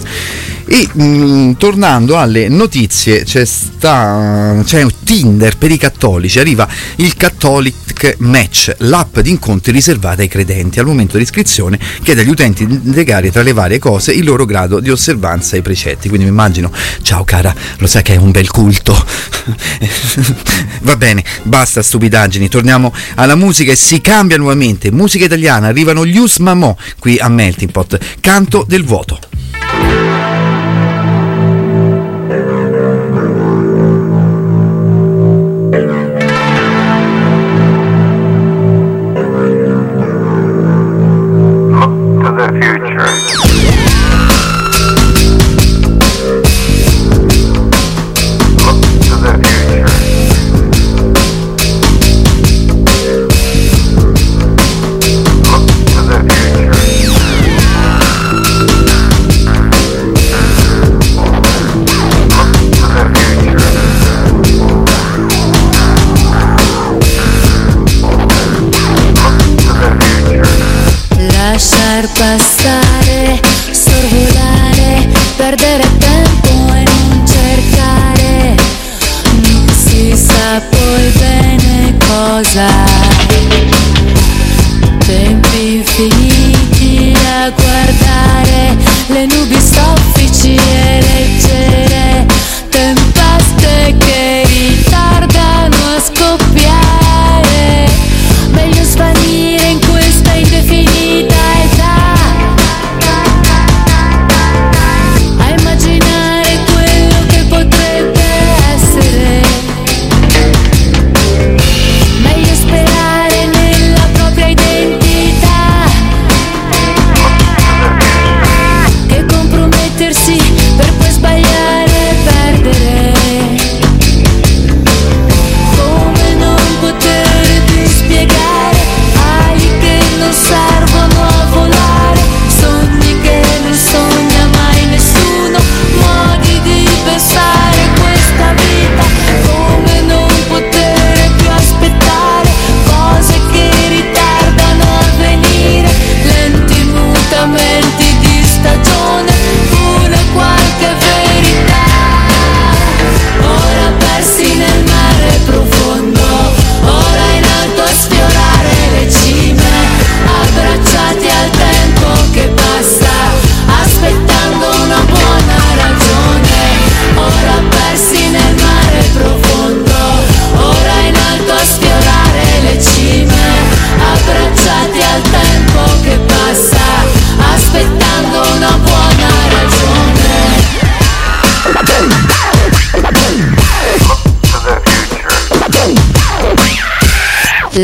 [0.67, 7.15] E mh, tornando alle notizie, c'è, sta, c'è un Tinder per i cattolici, arriva il
[7.17, 10.79] Catholic Match, l'app di incontri riservata ai credenti.
[10.79, 14.45] Al momento di iscrizione chiede agli utenti di indicare tra le varie cose il loro
[14.45, 16.09] grado di osservanza ai precetti.
[16.09, 16.73] Quindi mi immagino,
[17.03, 18.93] ciao cara, lo sai che è un bel culto.
[20.83, 24.91] Va bene, basta stupidaggini, torniamo alla musica e si cambia nuovamente.
[24.91, 29.32] Musica italiana, arrivano gli Us Mamò qui a Melting Pot, canto del vuoto.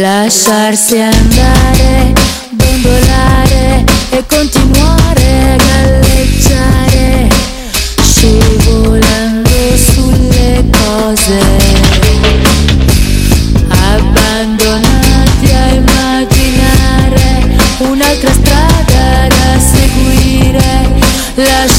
[0.01, 2.13] Lasciarsi andare,
[2.53, 7.29] dondolare e continuare a galleggiare,
[8.05, 11.41] scivolando sulle cose,
[13.67, 18.69] abbandonati a immaginare un'altra strada
[21.39, 21.78] lasciando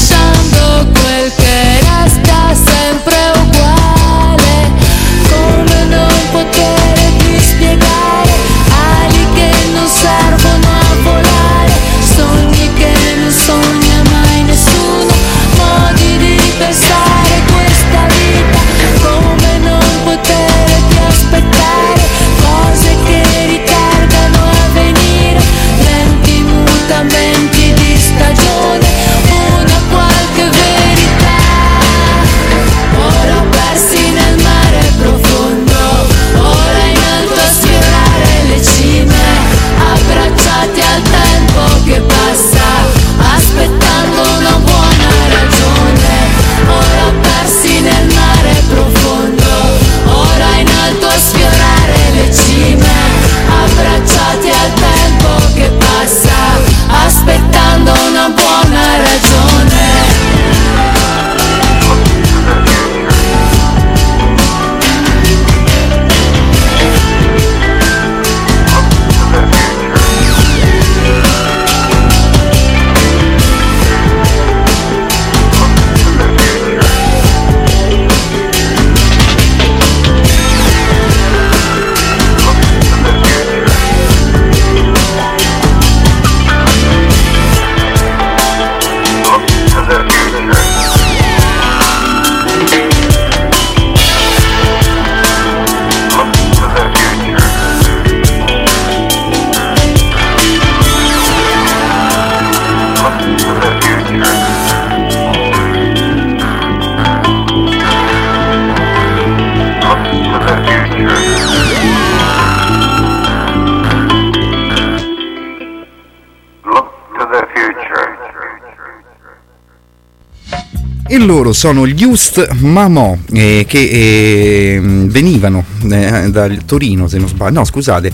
[121.30, 127.60] loro sono gli Ust Mamò eh, che eh, venivano eh, da Torino, se non sbaglio,
[127.60, 128.10] no scusate,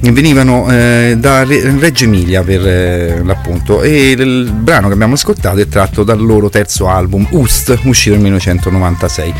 [0.00, 3.80] venivano eh, da Re- Reggio Emilia per eh, l'appunto.
[3.80, 8.24] E il, brano che abbiamo ascoltato è tratto dal loro terzo album Ust, uscito nel
[8.24, 9.34] 1996.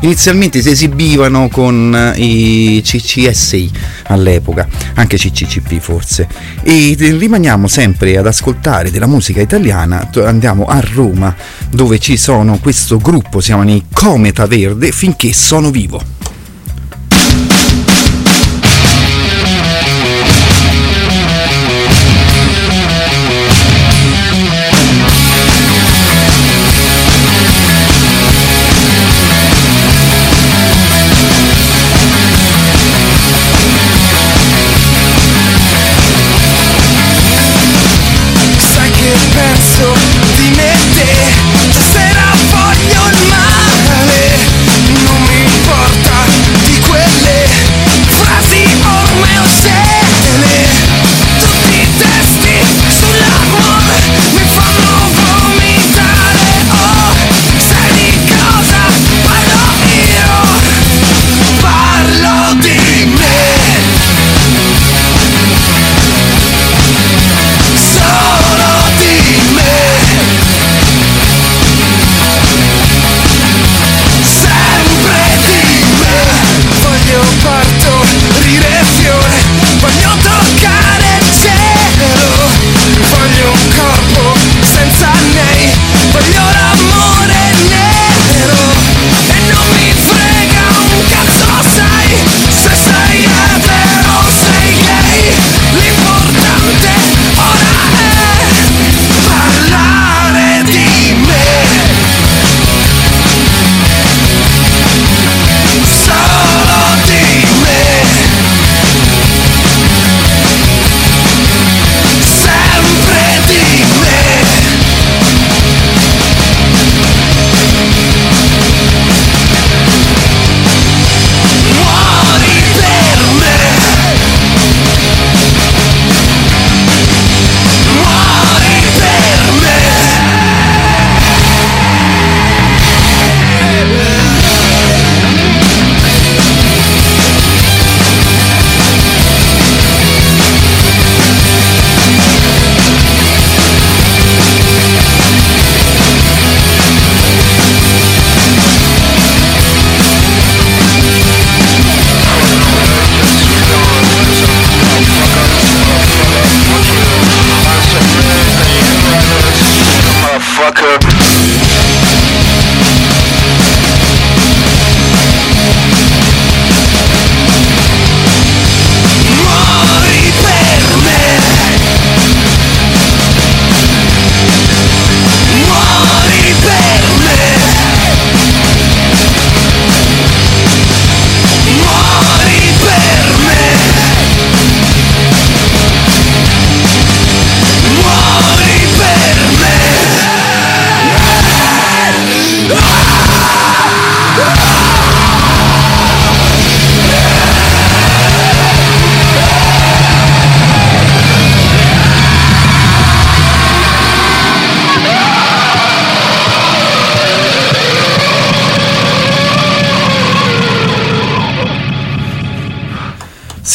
[0.00, 3.70] Inizialmente si esibivano con eh, i CCSI
[4.08, 6.28] all'epoca, anche CCCP forse,
[6.62, 11.34] e rimaniamo sempre ad ascoltare della musica italiana, andiamo a Roma
[11.70, 16.15] dove ci sono questo gruppo, si chiamano i Cometa Verde, finché sono vivo.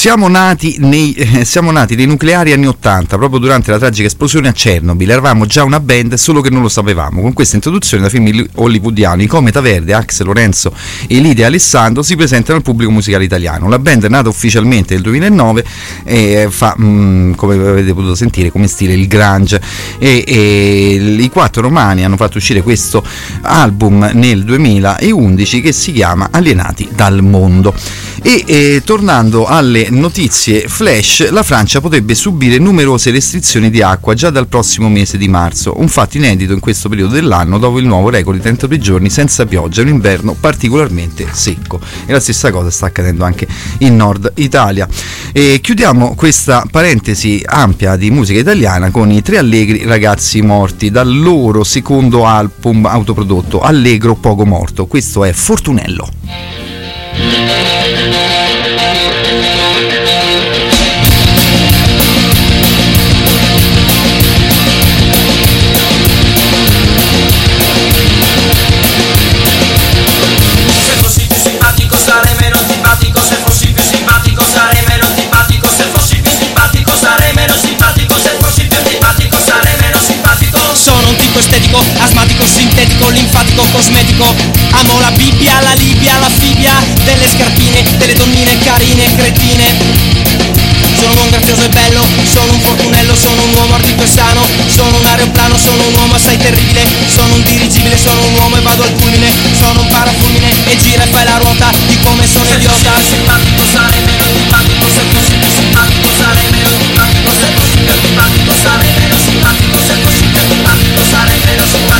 [0.01, 4.47] Siamo nati, nei, eh, siamo nati nei nucleari anni 80, proprio durante la tragica esplosione
[4.47, 5.07] a Chernobyl.
[5.07, 7.21] Eravamo già una band, solo che non lo sapevamo.
[7.21, 10.73] Con questa introduzione da film hollywoodiani, Cometa Verde, Axel Lorenzo
[11.05, 13.69] e Lidia Alessandro si presentano al pubblico musicale italiano.
[13.69, 15.65] La band è nata ufficialmente nel 2009
[16.03, 19.61] e fa, mm, come avete potuto sentire, come stile il grunge.
[19.99, 23.05] E, e i quattro romani hanno fatto uscire questo
[23.41, 27.71] album nel 2011 che si chiama Alienati dal mondo.
[28.23, 34.29] E eh, tornando alle notizie flash, la Francia potrebbe subire numerose restrizioni di acqua già
[34.29, 38.09] dal prossimo mese di marzo, un fatto inedito in questo periodo dell'anno dopo il nuovo
[38.09, 41.79] record di 32 giorni senza pioggia, un inverno particolarmente secco.
[42.05, 43.47] E la stessa cosa sta accadendo anche
[43.79, 44.87] in Nord Italia.
[45.31, 51.11] E chiudiamo questa parentesi ampia di musica italiana con i tre allegri ragazzi morti dal
[51.11, 54.85] loro secondo album autoprodotto Allegro Poco Morto.
[54.85, 57.70] Questo è Fortunello.
[82.71, 84.25] Sintetico, linfatico, cosmetico.
[84.71, 86.73] Amo la Bibbia, la Libia, la fibbia
[87.03, 90.09] Delle scarpine, delle donnine carine, cretine.
[90.95, 94.45] Sono un uomo grazioso e bello, sono un fortunello, sono un uomo ardito e sano,
[94.67, 98.61] sono un aeroplano, sono un uomo assai terribile, sono un dirigibile, sono un uomo e
[98.61, 102.53] vado al culmine, sono un parafulmine e gira e fai la ruota di come sono
[102.53, 102.69] idiota.
[102.71, 107.47] Se fossi più simpatico sarei meno antipatico Se fossi più simpatico sarei meno antipatico Se
[107.55, 109.77] fossi più antipatico sarei meno simpatico.
[109.87, 111.90] Se fossi più antipatico sarei meno simpatico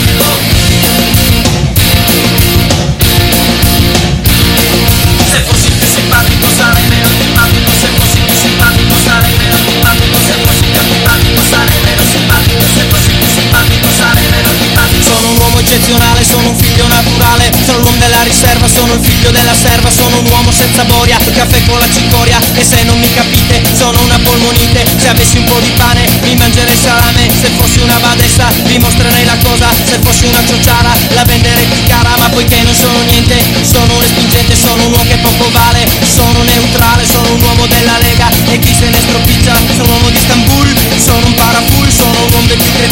[15.92, 20.20] eccezionale, sono un figlio naturale, sono l'uomo della riserva, sono il figlio della serva, sono
[20.20, 24.18] un uomo senza boria, caffè con la cicoria e se non mi capite sono una
[24.20, 28.78] polmonite, se avessi un po' di pane mi mangerei salame, se fossi una badessa vi
[28.80, 33.02] mostrerei la cosa, se fossi una ciociara la venderei più cara, ma poiché non sono
[33.02, 37.98] niente, sono respingente, sono un uomo che poco vale, sono neutrale, sono un uomo della
[38.00, 40.74] Lega e chi se ne stropiccia, sono un uomo di Istanbul,
[41.04, 42.91] sono un parafull, sono un uomo sono petrolini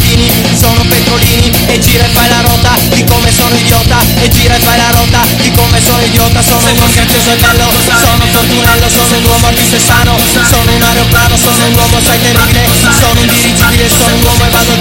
[1.82, 3.98] gira e fai la rota di come sono idiota.
[4.22, 6.60] E gira e fai la rota di come sono idiota, sono
[7.00, 10.18] grazioso e bello, sono fortunello, sono un uomo artista sano,
[10.50, 12.68] sono un aeroplano, sono un uomo assai terribile,
[13.00, 14.80] sono un dirigibile, sono un uomo e vado al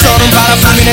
[0.00, 0.92] sono un parafulmine.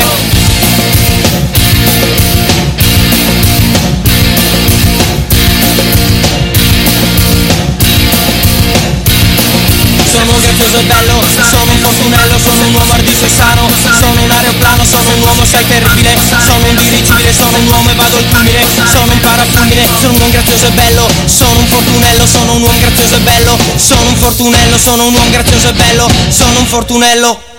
[10.12, 13.70] Sono un grazioso e bello, sono un fortunello, sono un uomo ardito e sano
[14.00, 16.16] Sono un aeroplano, sono un uomo assai terribile.
[16.46, 18.60] Sono un dirigibile, sono un uomo e vado al culmine
[18.92, 21.08] Sono un parafulmine, sono un uomo grazioso e bello.
[21.26, 23.58] Sono un fortunello, sono un uomo grazioso e bello.
[23.76, 26.10] Sono un fortunello, sono un uomo grazioso e bello.
[26.30, 27.51] Sono un fortunello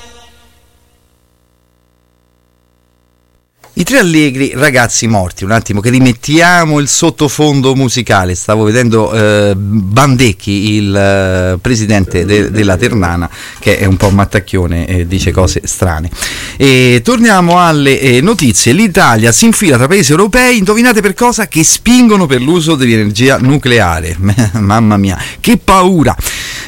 [3.75, 9.55] I tre allegri ragazzi morti, un attimo che rimettiamo il sottofondo musicale, stavo vedendo eh,
[9.57, 15.63] Bandecchi, il eh, presidente de- della Ternana, che è un po' mattacchione e dice cose
[15.65, 16.11] strane.
[16.59, 21.49] E torniamo alle eh, notizie, l'Italia si infila tra paesi europei, indovinate per cosa?
[21.49, 24.15] Che spingono per l'uso dell'energia nucleare,
[24.53, 26.15] mamma mia, che paura!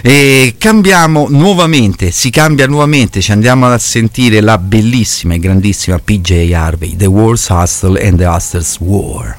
[0.06, 6.52] E cambiamo nuovamente, si cambia nuovamente, ci andiamo a sentire la bellissima e grandissima PJ
[6.52, 9.34] Harvey, The War's Hustle and the Hustle's War.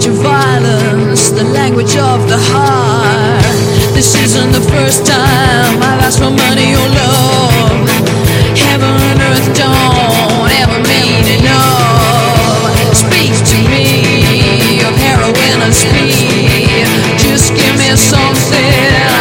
[0.00, 3.44] Language of violence, the language of the heart.
[3.92, 7.84] This isn't the first time I've asked for money or love.
[8.56, 12.96] Heaven and earth don't ever mean enough.
[12.96, 16.88] Speak to me of heroin and speed.
[17.20, 19.19] Just give me something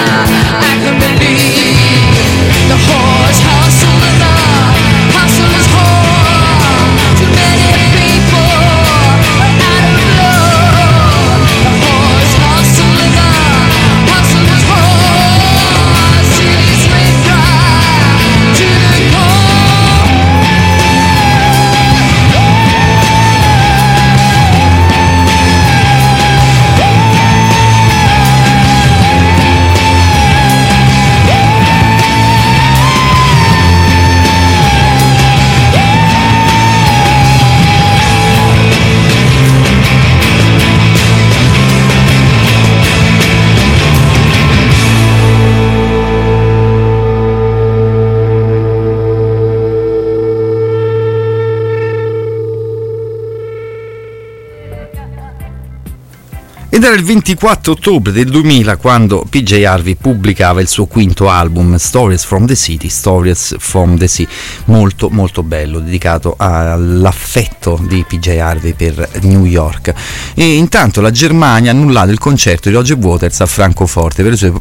[56.90, 62.24] era il 24 ottobre del 2000 quando PJ Harvey pubblicava il suo quinto album Stories
[62.24, 64.28] from the City, Stories from the Sea,
[64.66, 69.94] molto molto bello, dedicato all'affetto di PJ Harvey per New York.
[70.34, 74.38] E intanto la Germania ha annullato il concerto di Roger Waters a Francoforte per le
[74.38, 74.54] sue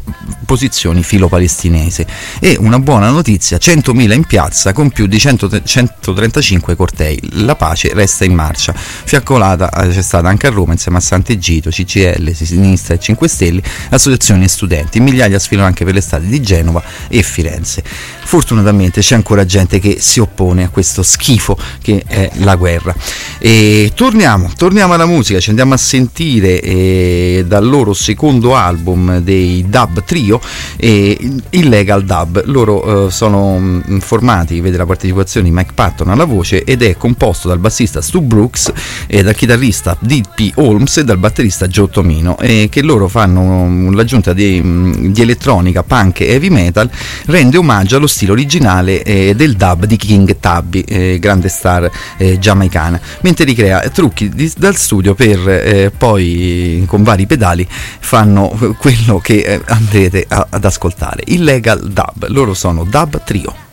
[0.45, 2.05] posizioni filo-palestinesi.
[2.39, 7.19] E una buona notizia, 100.000 in piazza con più di 100 135 cortei.
[7.31, 8.73] La pace resta in marcia.
[8.75, 11.71] Fiaccolata eh, c'è stata anche a Roma insieme a Sant'Egito,
[12.19, 14.99] CCL, Sinistra e 5 Stelle, associazioni e studenti.
[14.99, 17.83] Migliaia sfilano anche per le strade di Genova e Firenze.
[17.83, 22.93] Fortunatamente c'è ancora gente che si oppone a questo schifo che è la guerra.
[23.39, 29.65] E torniamo, torniamo alla musica, ci andiamo a sentire eh, dal loro secondo album dei
[29.67, 30.39] Dub Trio,
[30.77, 31.17] eh,
[31.51, 32.43] Illegal Dub.
[32.45, 36.95] Loro eh, sono mm, formati, vede la partecipazione di Mike Patton alla voce ed è
[36.97, 38.71] composto dal bassista Stu Brooks
[39.07, 40.51] dal chitarrista D.P.
[40.55, 45.21] Holmes e dal batterista Joe Tomino e che loro fanno mm, l'aggiunta di, mm, di
[45.21, 46.89] elettronica, punk e heavy metal
[47.27, 52.39] rende omaggio allo stile originale eh, del dub di King Tubby, eh, grande star eh,
[52.39, 57.67] giamaicana, mentre ricrea trucchi di- dal studio per eh, poi con vari pedali
[57.99, 61.21] fanno quello che eh, andrete a- ad ascoltare.
[61.27, 63.67] Illegal Dub, loro sono Dub Trio.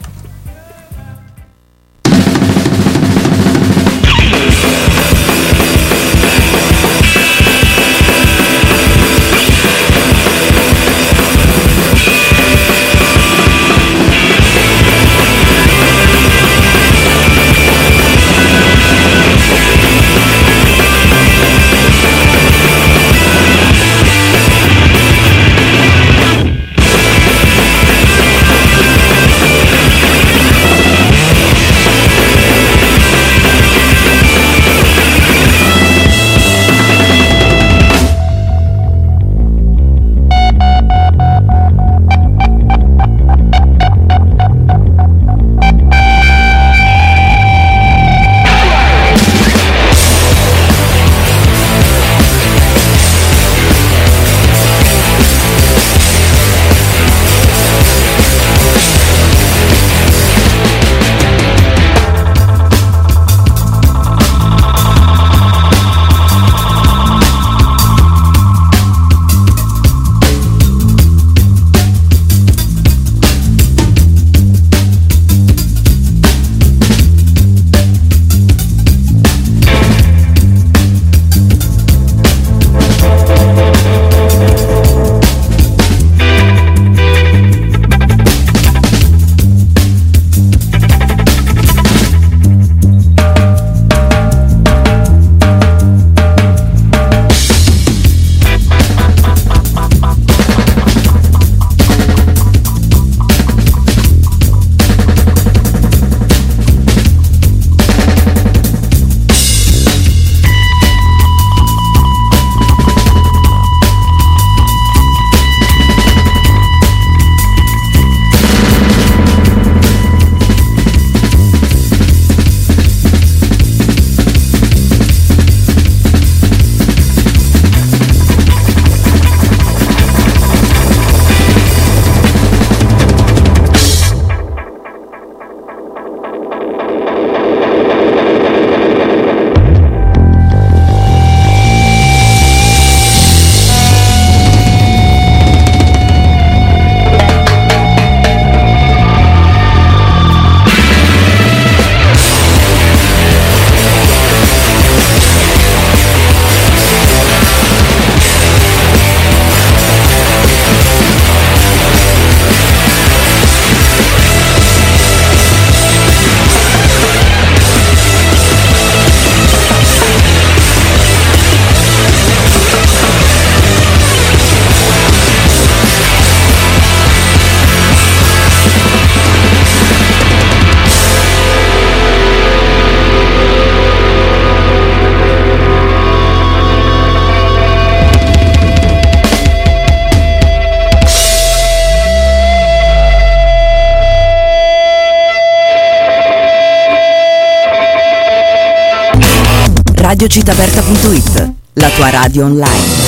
[200.17, 203.06] radiocittaperta.it, la tua radio online.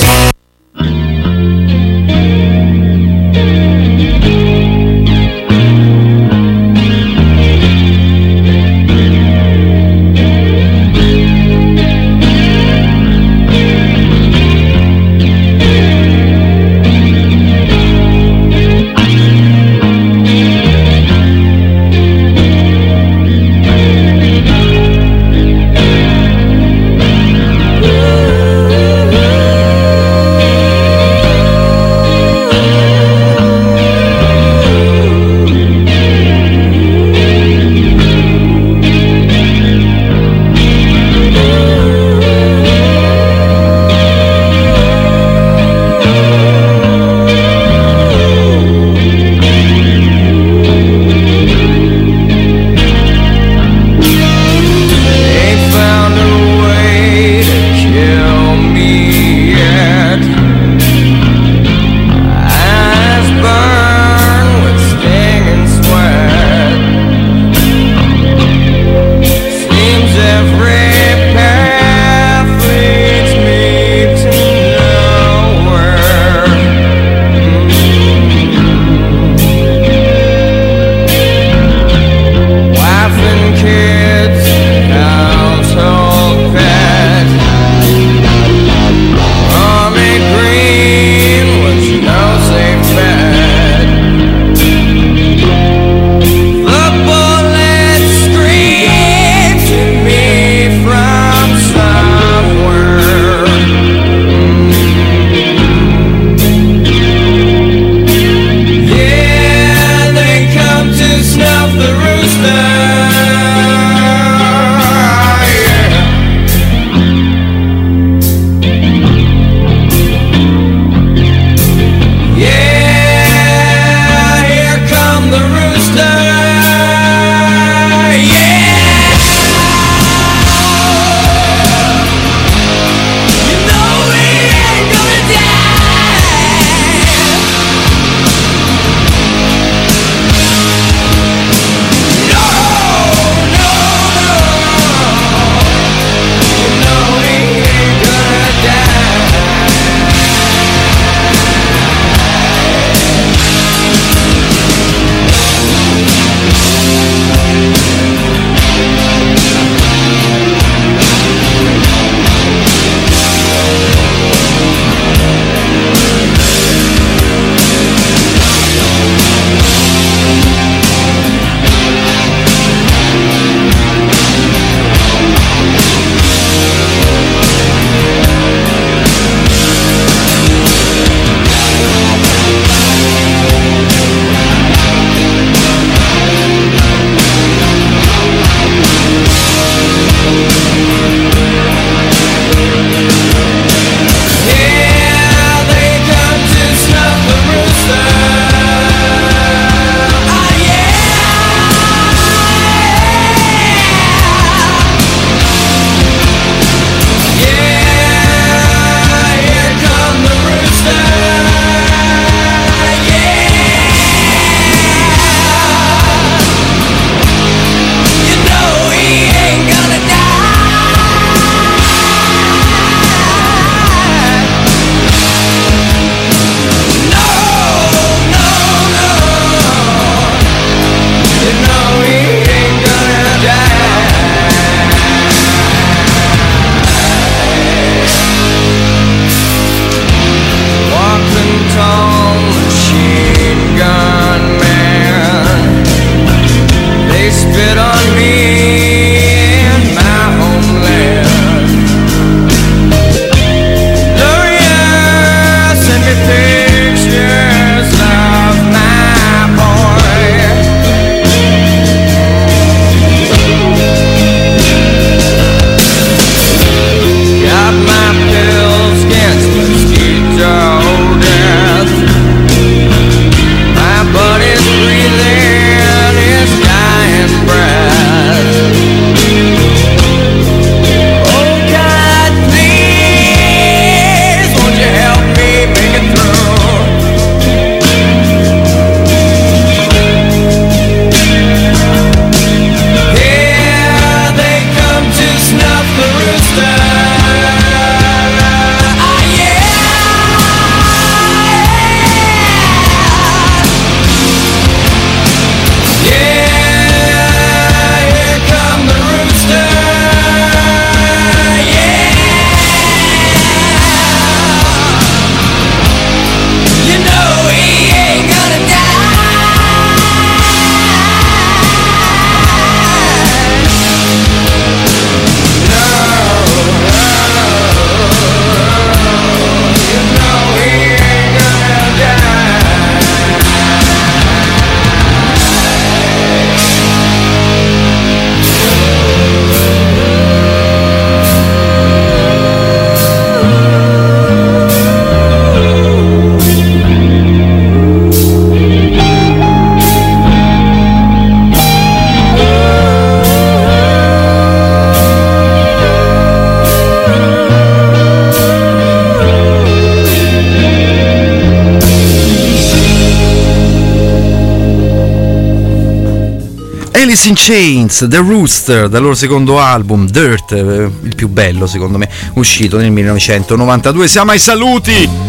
[367.19, 371.97] Alice in Chains, The Rooster, dal loro secondo album, Dirt, eh, il più bello secondo
[371.97, 374.07] me, uscito nel 1992.
[374.07, 375.28] Siamo ai saluti!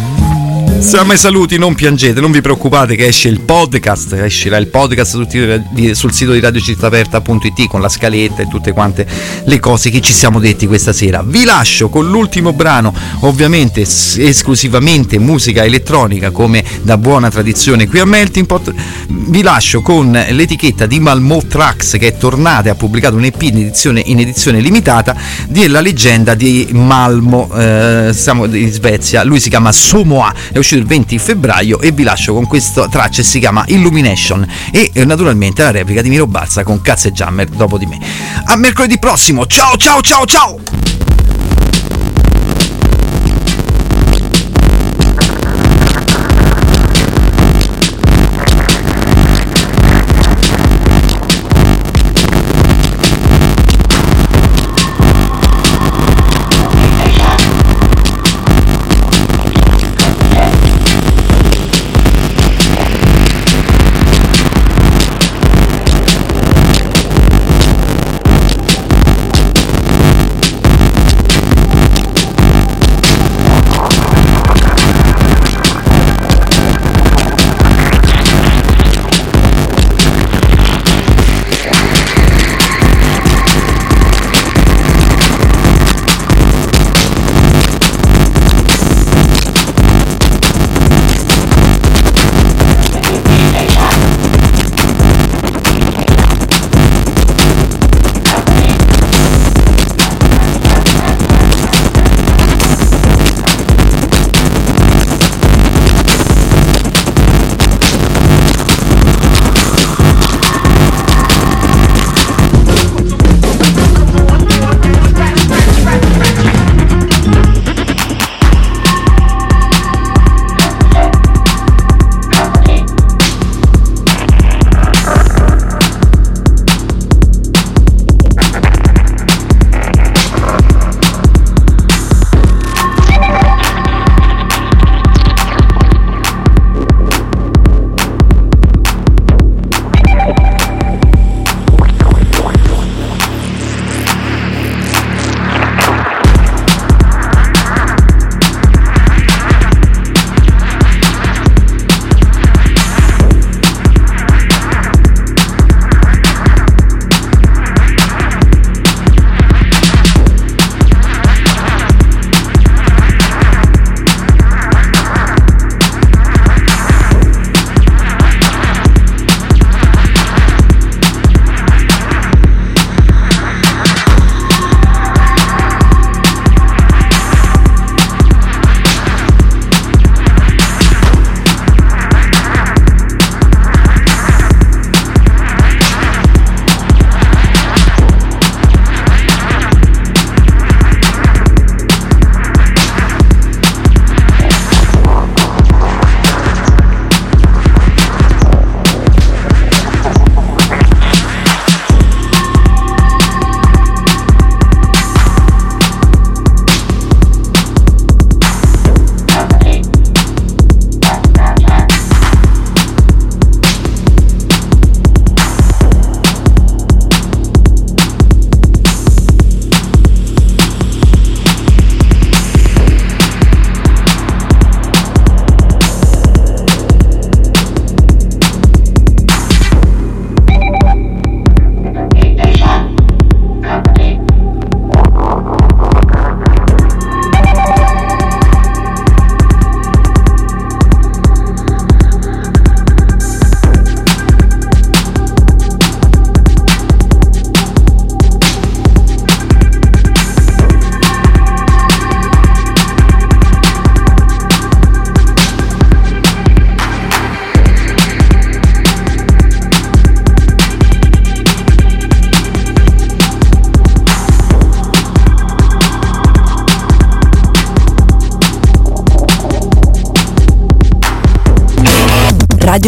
[0.90, 5.12] Siamo ai saluti, non piangete, non vi preoccupate che esce il podcast, escerà il podcast
[5.12, 9.06] sul sito di, sul sito di radiocittaperta.it con la scaletta e tutte quante
[9.44, 11.22] le cose che ci siamo detti questa sera.
[11.24, 18.04] Vi lascio con l'ultimo brano, ovviamente esclusivamente musica elettronica come da buona tradizione qui a
[18.04, 18.74] Melting Pot.
[19.06, 23.40] Vi lascio con l'etichetta di Malmo Tracks che è tornata e ha pubblicato un EP
[23.42, 25.14] in edizione, in edizione limitata
[25.46, 29.22] della leggenda di Malmo, eh, siamo in Svezia.
[29.22, 33.22] Lui si chiama Somoa, è uscito il 20 febbraio e vi lascio con questa traccia
[33.22, 37.48] si chiama Illumination e eh, naturalmente la replica di Miro Balsa con Cazzo e Jammer
[37.48, 37.98] dopo di me.
[38.44, 40.69] A mercoledì prossimo, ciao ciao ciao ciao!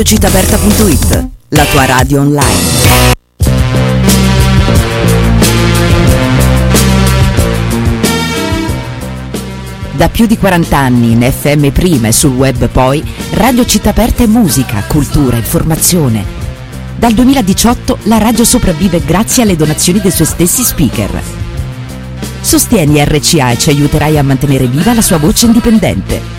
[0.02, 2.80] radiocitaperta.it, la tua radio online.
[9.92, 13.00] Da più di 40 anni in FM prima e sul web poi,
[13.34, 16.24] Radio Città Aperta è musica, cultura, informazione.
[16.96, 21.22] Dal 2018 la radio sopravvive grazie alle donazioni dei suoi stessi speaker.
[22.40, 26.31] Sostieni RCA e ci aiuterai a mantenere viva la sua voce indipendente.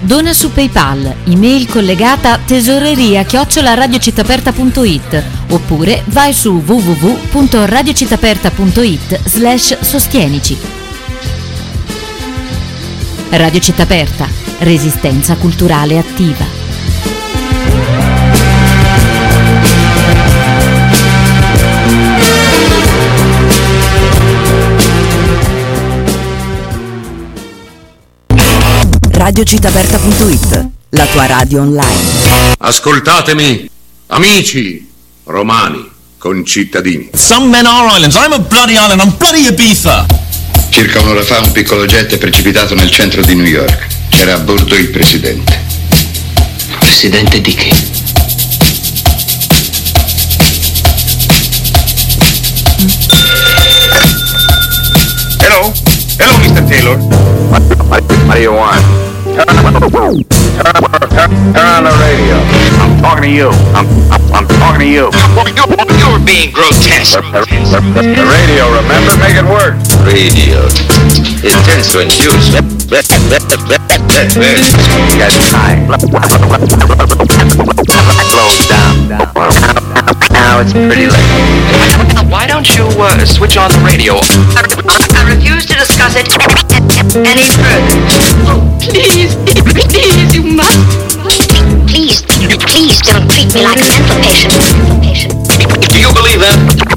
[0.00, 10.56] Dona su PayPal, email collegata tesoreria chiocciolaradiocittaperta.it oppure vai su www.radiocittaperta.it slash sostienici.
[13.30, 14.26] Radio Città Aperta,
[14.60, 16.47] resistenza culturale attiva.
[29.28, 32.56] Radiocittaperta.it, la tua radio online.
[32.60, 33.68] Ascoltatemi,
[34.06, 34.90] amici
[35.24, 35.86] romani,
[36.16, 37.10] concittadini.
[37.12, 38.16] Some men are islands.
[38.16, 39.02] I'm a bloody island.
[39.02, 40.06] I'm bloody Ibiza.
[40.70, 43.86] Circa un'ora fa un piccolo jet è precipitato nel centro di New York.
[44.08, 45.62] C'era a bordo il presidente.
[46.78, 47.72] Presidente di che?
[55.38, 55.74] Hello?
[56.16, 56.64] Hello, Mr.
[56.64, 56.96] Taylor.
[57.50, 59.07] What, what,
[59.38, 60.26] what do you want?
[60.28, 62.36] Turn, turn, turn, turn on the radio.
[62.82, 63.48] I'm talking to you.
[63.78, 65.06] I'm, I'm, I'm talking to you.
[66.02, 67.14] You're being grotesque.
[67.14, 69.14] The, the, the, the radio, remember?
[69.22, 69.78] Make it work.
[70.02, 70.66] Radio.
[71.40, 72.50] It tends to induce
[72.88, 73.04] very
[75.14, 75.76] Get high.
[78.32, 79.08] Close down.
[80.32, 82.30] Now it's pretty late.
[82.30, 85.07] Why don't you uh, switch on the radio?
[86.08, 88.00] I refuse to discuss it any further.
[88.48, 89.36] Oh, please,
[89.92, 90.80] please, you must.
[91.86, 92.22] Please,
[92.64, 95.34] please don't treat me like a mental patient.
[95.92, 96.56] Do you believe that?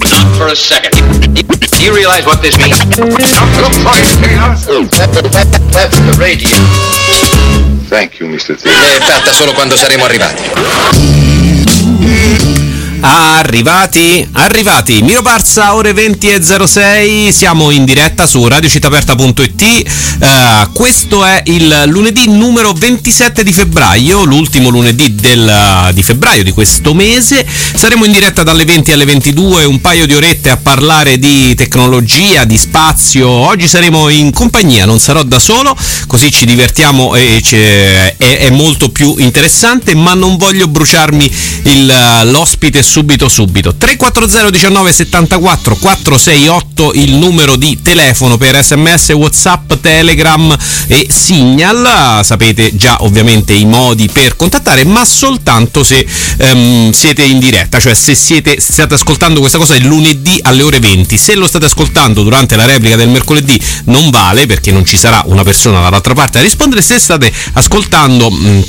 [0.09, 0.95] Not for a second.
[0.95, 2.79] Do you realize what this means?
[5.75, 6.55] That's the radio.
[7.89, 8.55] Thank you, Mr.
[8.55, 8.79] Taylor.
[9.27, 11.20] È solo quando saremo arrivati.
[13.03, 21.25] Arrivati, arrivati, Miro Parza, ore 20 e 06, siamo in diretta su radiocittaperta.it, eh, questo
[21.25, 27.43] è il lunedì numero 27 di febbraio, l'ultimo lunedì del, di febbraio di questo mese,
[27.73, 32.43] saremo in diretta dalle 20 alle 22, un paio di orette a parlare di tecnologia,
[32.45, 35.75] di spazio, oggi saremo in compagnia, non sarò da solo,
[36.05, 41.31] così ci divertiamo e c'è- è, è molto più interessante, ma non voglio bruciarmi
[41.63, 43.73] il- l'ospite subito subito.
[43.73, 50.53] 340 19 74 468 il numero di telefono per sms, whatsapp, telegram
[50.87, 56.05] e signal, sapete già ovviamente i modi per contattare, ma soltanto se
[56.35, 60.81] ehm, siete in diretta, cioè se siete state ascoltando questa cosa il lunedì alle ore
[60.81, 64.97] 20, se lo state ascoltando durante la replica del mercoledì non vale perché non ci
[64.97, 68.63] sarà una persona dall'altra parte a rispondere, se state ascoltando mh,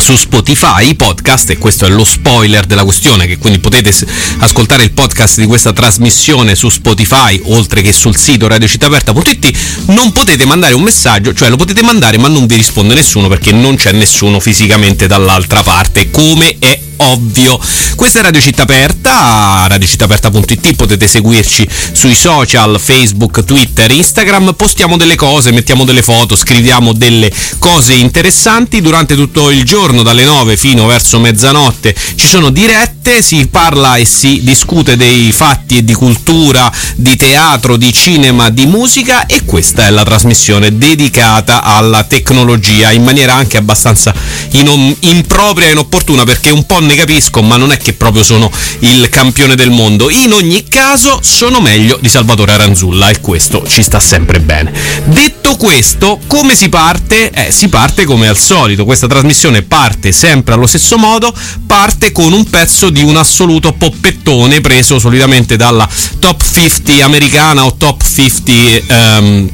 [0.00, 3.94] su Spotify i podcast e questo è lo spoiler della questione che quindi potete
[4.38, 9.50] ascoltare il podcast di questa trasmissione su Spotify oltre che sul sito radiocittaperta.it
[9.86, 13.52] non potete mandare un messaggio cioè lo potete mandare ma non vi risponde nessuno perché
[13.52, 17.58] non c'è nessuno fisicamente dall'altra parte come è ovvio.
[17.94, 25.16] Questa è Radio Città Aperta, radiocittaperta.it, potete seguirci sui social, Facebook, Twitter, Instagram, postiamo delle
[25.16, 30.86] cose, mettiamo delle foto, scriviamo delle cose interessanti durante tutto il giorno, dalle 9 fino
[30.86, 36.70] verso mezzanotte ci sono dirette, si parla e si discute dei fatti e di cultura,
[36.96, 43.02] di teatro, di cinema, di musica e questa è la trasmissione dedicata alla tecnologia in
[43.02, 44.14] maniera anche abbastanza
[44.50, 48.50] inom- impropria e inopportuna perché un po' ne capisco ma non è che proprio sono
[48.80, 50.08] il campione del mondo.
[50.10, 54.72] In ogni caso sono meglio di Salvatore Aranzulla e questo ci sta sempre bene.
[55.04, 57.30] Detto questo come si parte?
[57.30, 61.32] Eh, si parte come al solito questa trasmissione parte sempre allo stesso modo
[61.66, 67.74] parte con un pezzo di un assoluto poppettone preso solitamente dalla top 50 americana o
[67.76, 68.52] top 50
[68.86, 69.50] ehm,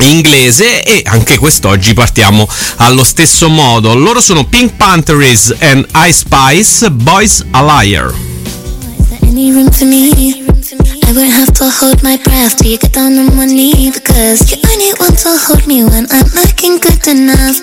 [0.00, 3.94] inglese e anche quest'oggi partiamo allo stesso modo.
[3.94, 8.12] Loro sono Pink Panthers and Ice Spice, Boys a Liar.
[11.12, 14.48] I would have to hold my breath till you get down on one knee because
[14.48, 17.60] you only want to hold me when I'm looking good enough.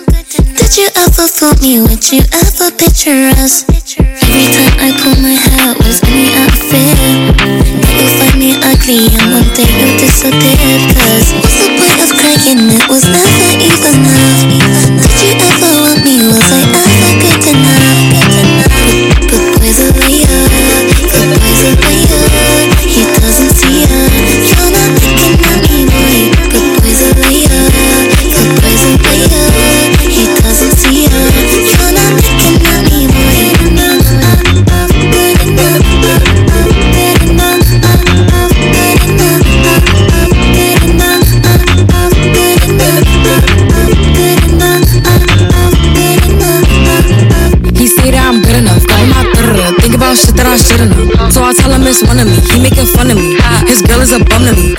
[0.53, 1.81] Did you ever fool me?
[1.81, 3.65] Would you ever picture us?
[3.97, 9.17] Every time I pull my hair, was any out of that you'll find me ugly
[9.17, 10.69] and one day you'll disappear?
[10.93, 12.69] Cause what's the point of crying?
[12.69, 15.09] It was never even enough.
[15.09, 16.21] Did you ever want me?
[16.21, 17.88] Was I ever good enough?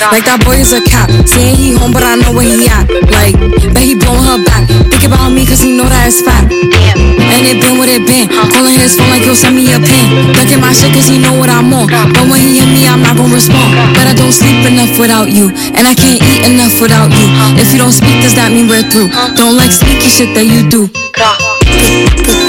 [0.08, 1.12] Like that boy is a cap.
[1.28, 2.88] Saying he home, but I know where he at.
[3.12, 3.36] Like,
[3.76, 4.64] bet he blowing her back.
[4.88, 6.48] Think about me, cause he know that it's fat.
[6.48, 8.32] And it been what it been.
[8.48, 10.32] Calling his phone like he'll send me a pin.
[10.32, 11.92] Look at my shit, cause he know what I'm on.
[12.16, 13.76] But when he hit me, I'm not gonna respond.
[13.92, 15.52] But I don't sleep enough without you.
[15.76, 17.28] And I can't eat enough without you.
[17.60, 19.12] If you don't speak, does that mean we're through?
[19.36, 20.88] Don't like sneaky shit that you do.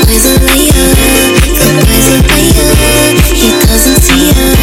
[0.07, 0.88] boy's a liar.
[1.36, 2.72] Good boy's a liar.
[3.28, 4.60] He doesn't see her.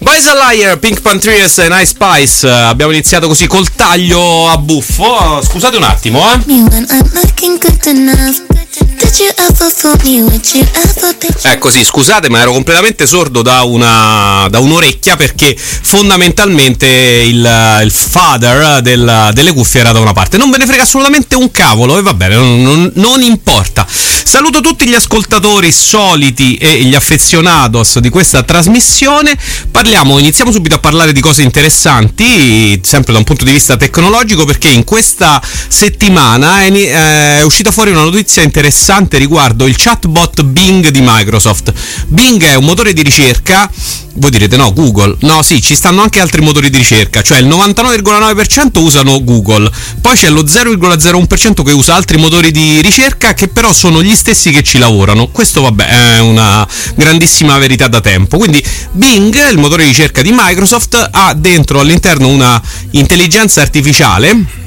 [0.00, 2.46] Boys a Liar, Pink Panthers e Nice Spice.
[2.46, 5.40] Eh, Abbiamo iniziato così col taglio a buffo.
[5.42, 6.38] Scusate un attimo, eh.
[6.46, 8.36] me when I'm looking good enough.
[8.72, 10.22] Did you ever fool me?
[10.22, 11.52] Would you ever picture?
[11.52, 17.90] Ecco sì, scusate, ma ero completamente sordo da, una, da un'orecchia perché fondamentalmente il, il
[17.90, 20.36] father del- delle cuffie era da una parte.
[20.36, 23.86] Non ve ne frega assolutamente un cavolo e va bene, non, non- non importa.
[24.22, 29.36] Saluto tutti gli ascoltatori soliti e gli affezionados di questa trasmissione.
[29.70, 34.44] Parliamo, iniziamo subito a parlare di cose interessanti, sempre da un punto di vista tecnologico,
[34.44, 40.42] perché in questa settimana è, ini- è uscita fuori una notizia interessante riguardo il chatbot
[40.44, 41.72] Bing di Microsoft.
[42.06, 43.68] Bing è un motore di ricerca.
[44.14, 45.16] Voi direte no, Google.
[45.20, 49.70] No, sì, ci stanno anche altri motori di ricerca, cioè il 99,9% usano Google,
[50.00, 54.50] poi c'è lo 0,01% che usa altri motori di ricerca che però sono gli stessi
[54.50, 55.28] che ci lavorano.
[55.28, 58.38] Questo vabbè è una grandissima verità da tempo.
[58.38, 58.62] Quindi
[58.92, 62.60] Bing, il motore di ricerca di Microsoft, ha dentro all'interno una
[62.92, 64.58] intelligenza artificiale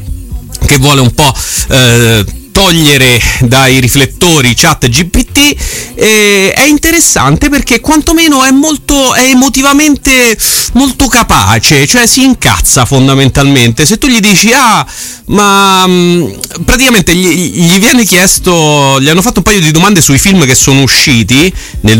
[0.66, 1.34] che vuole un po'
[1.70, 5.56] eh, togliere dai riflettori chat GPT
[5.96, 10.38] eh, è interessante perché quantomeno è molto è emotivamente
[10.74, 13.86] molto capace cioè si incazza fondamentalmente.
[13.86, 14.86] Se tu gli dici ah
[15.26, 20.20] ma mh, praticamente gli, gli viene chiesto gli hanno fatto un paio di domande sui
[20.20, 21.52] film che sono usciti
[21.82, 21.98] nel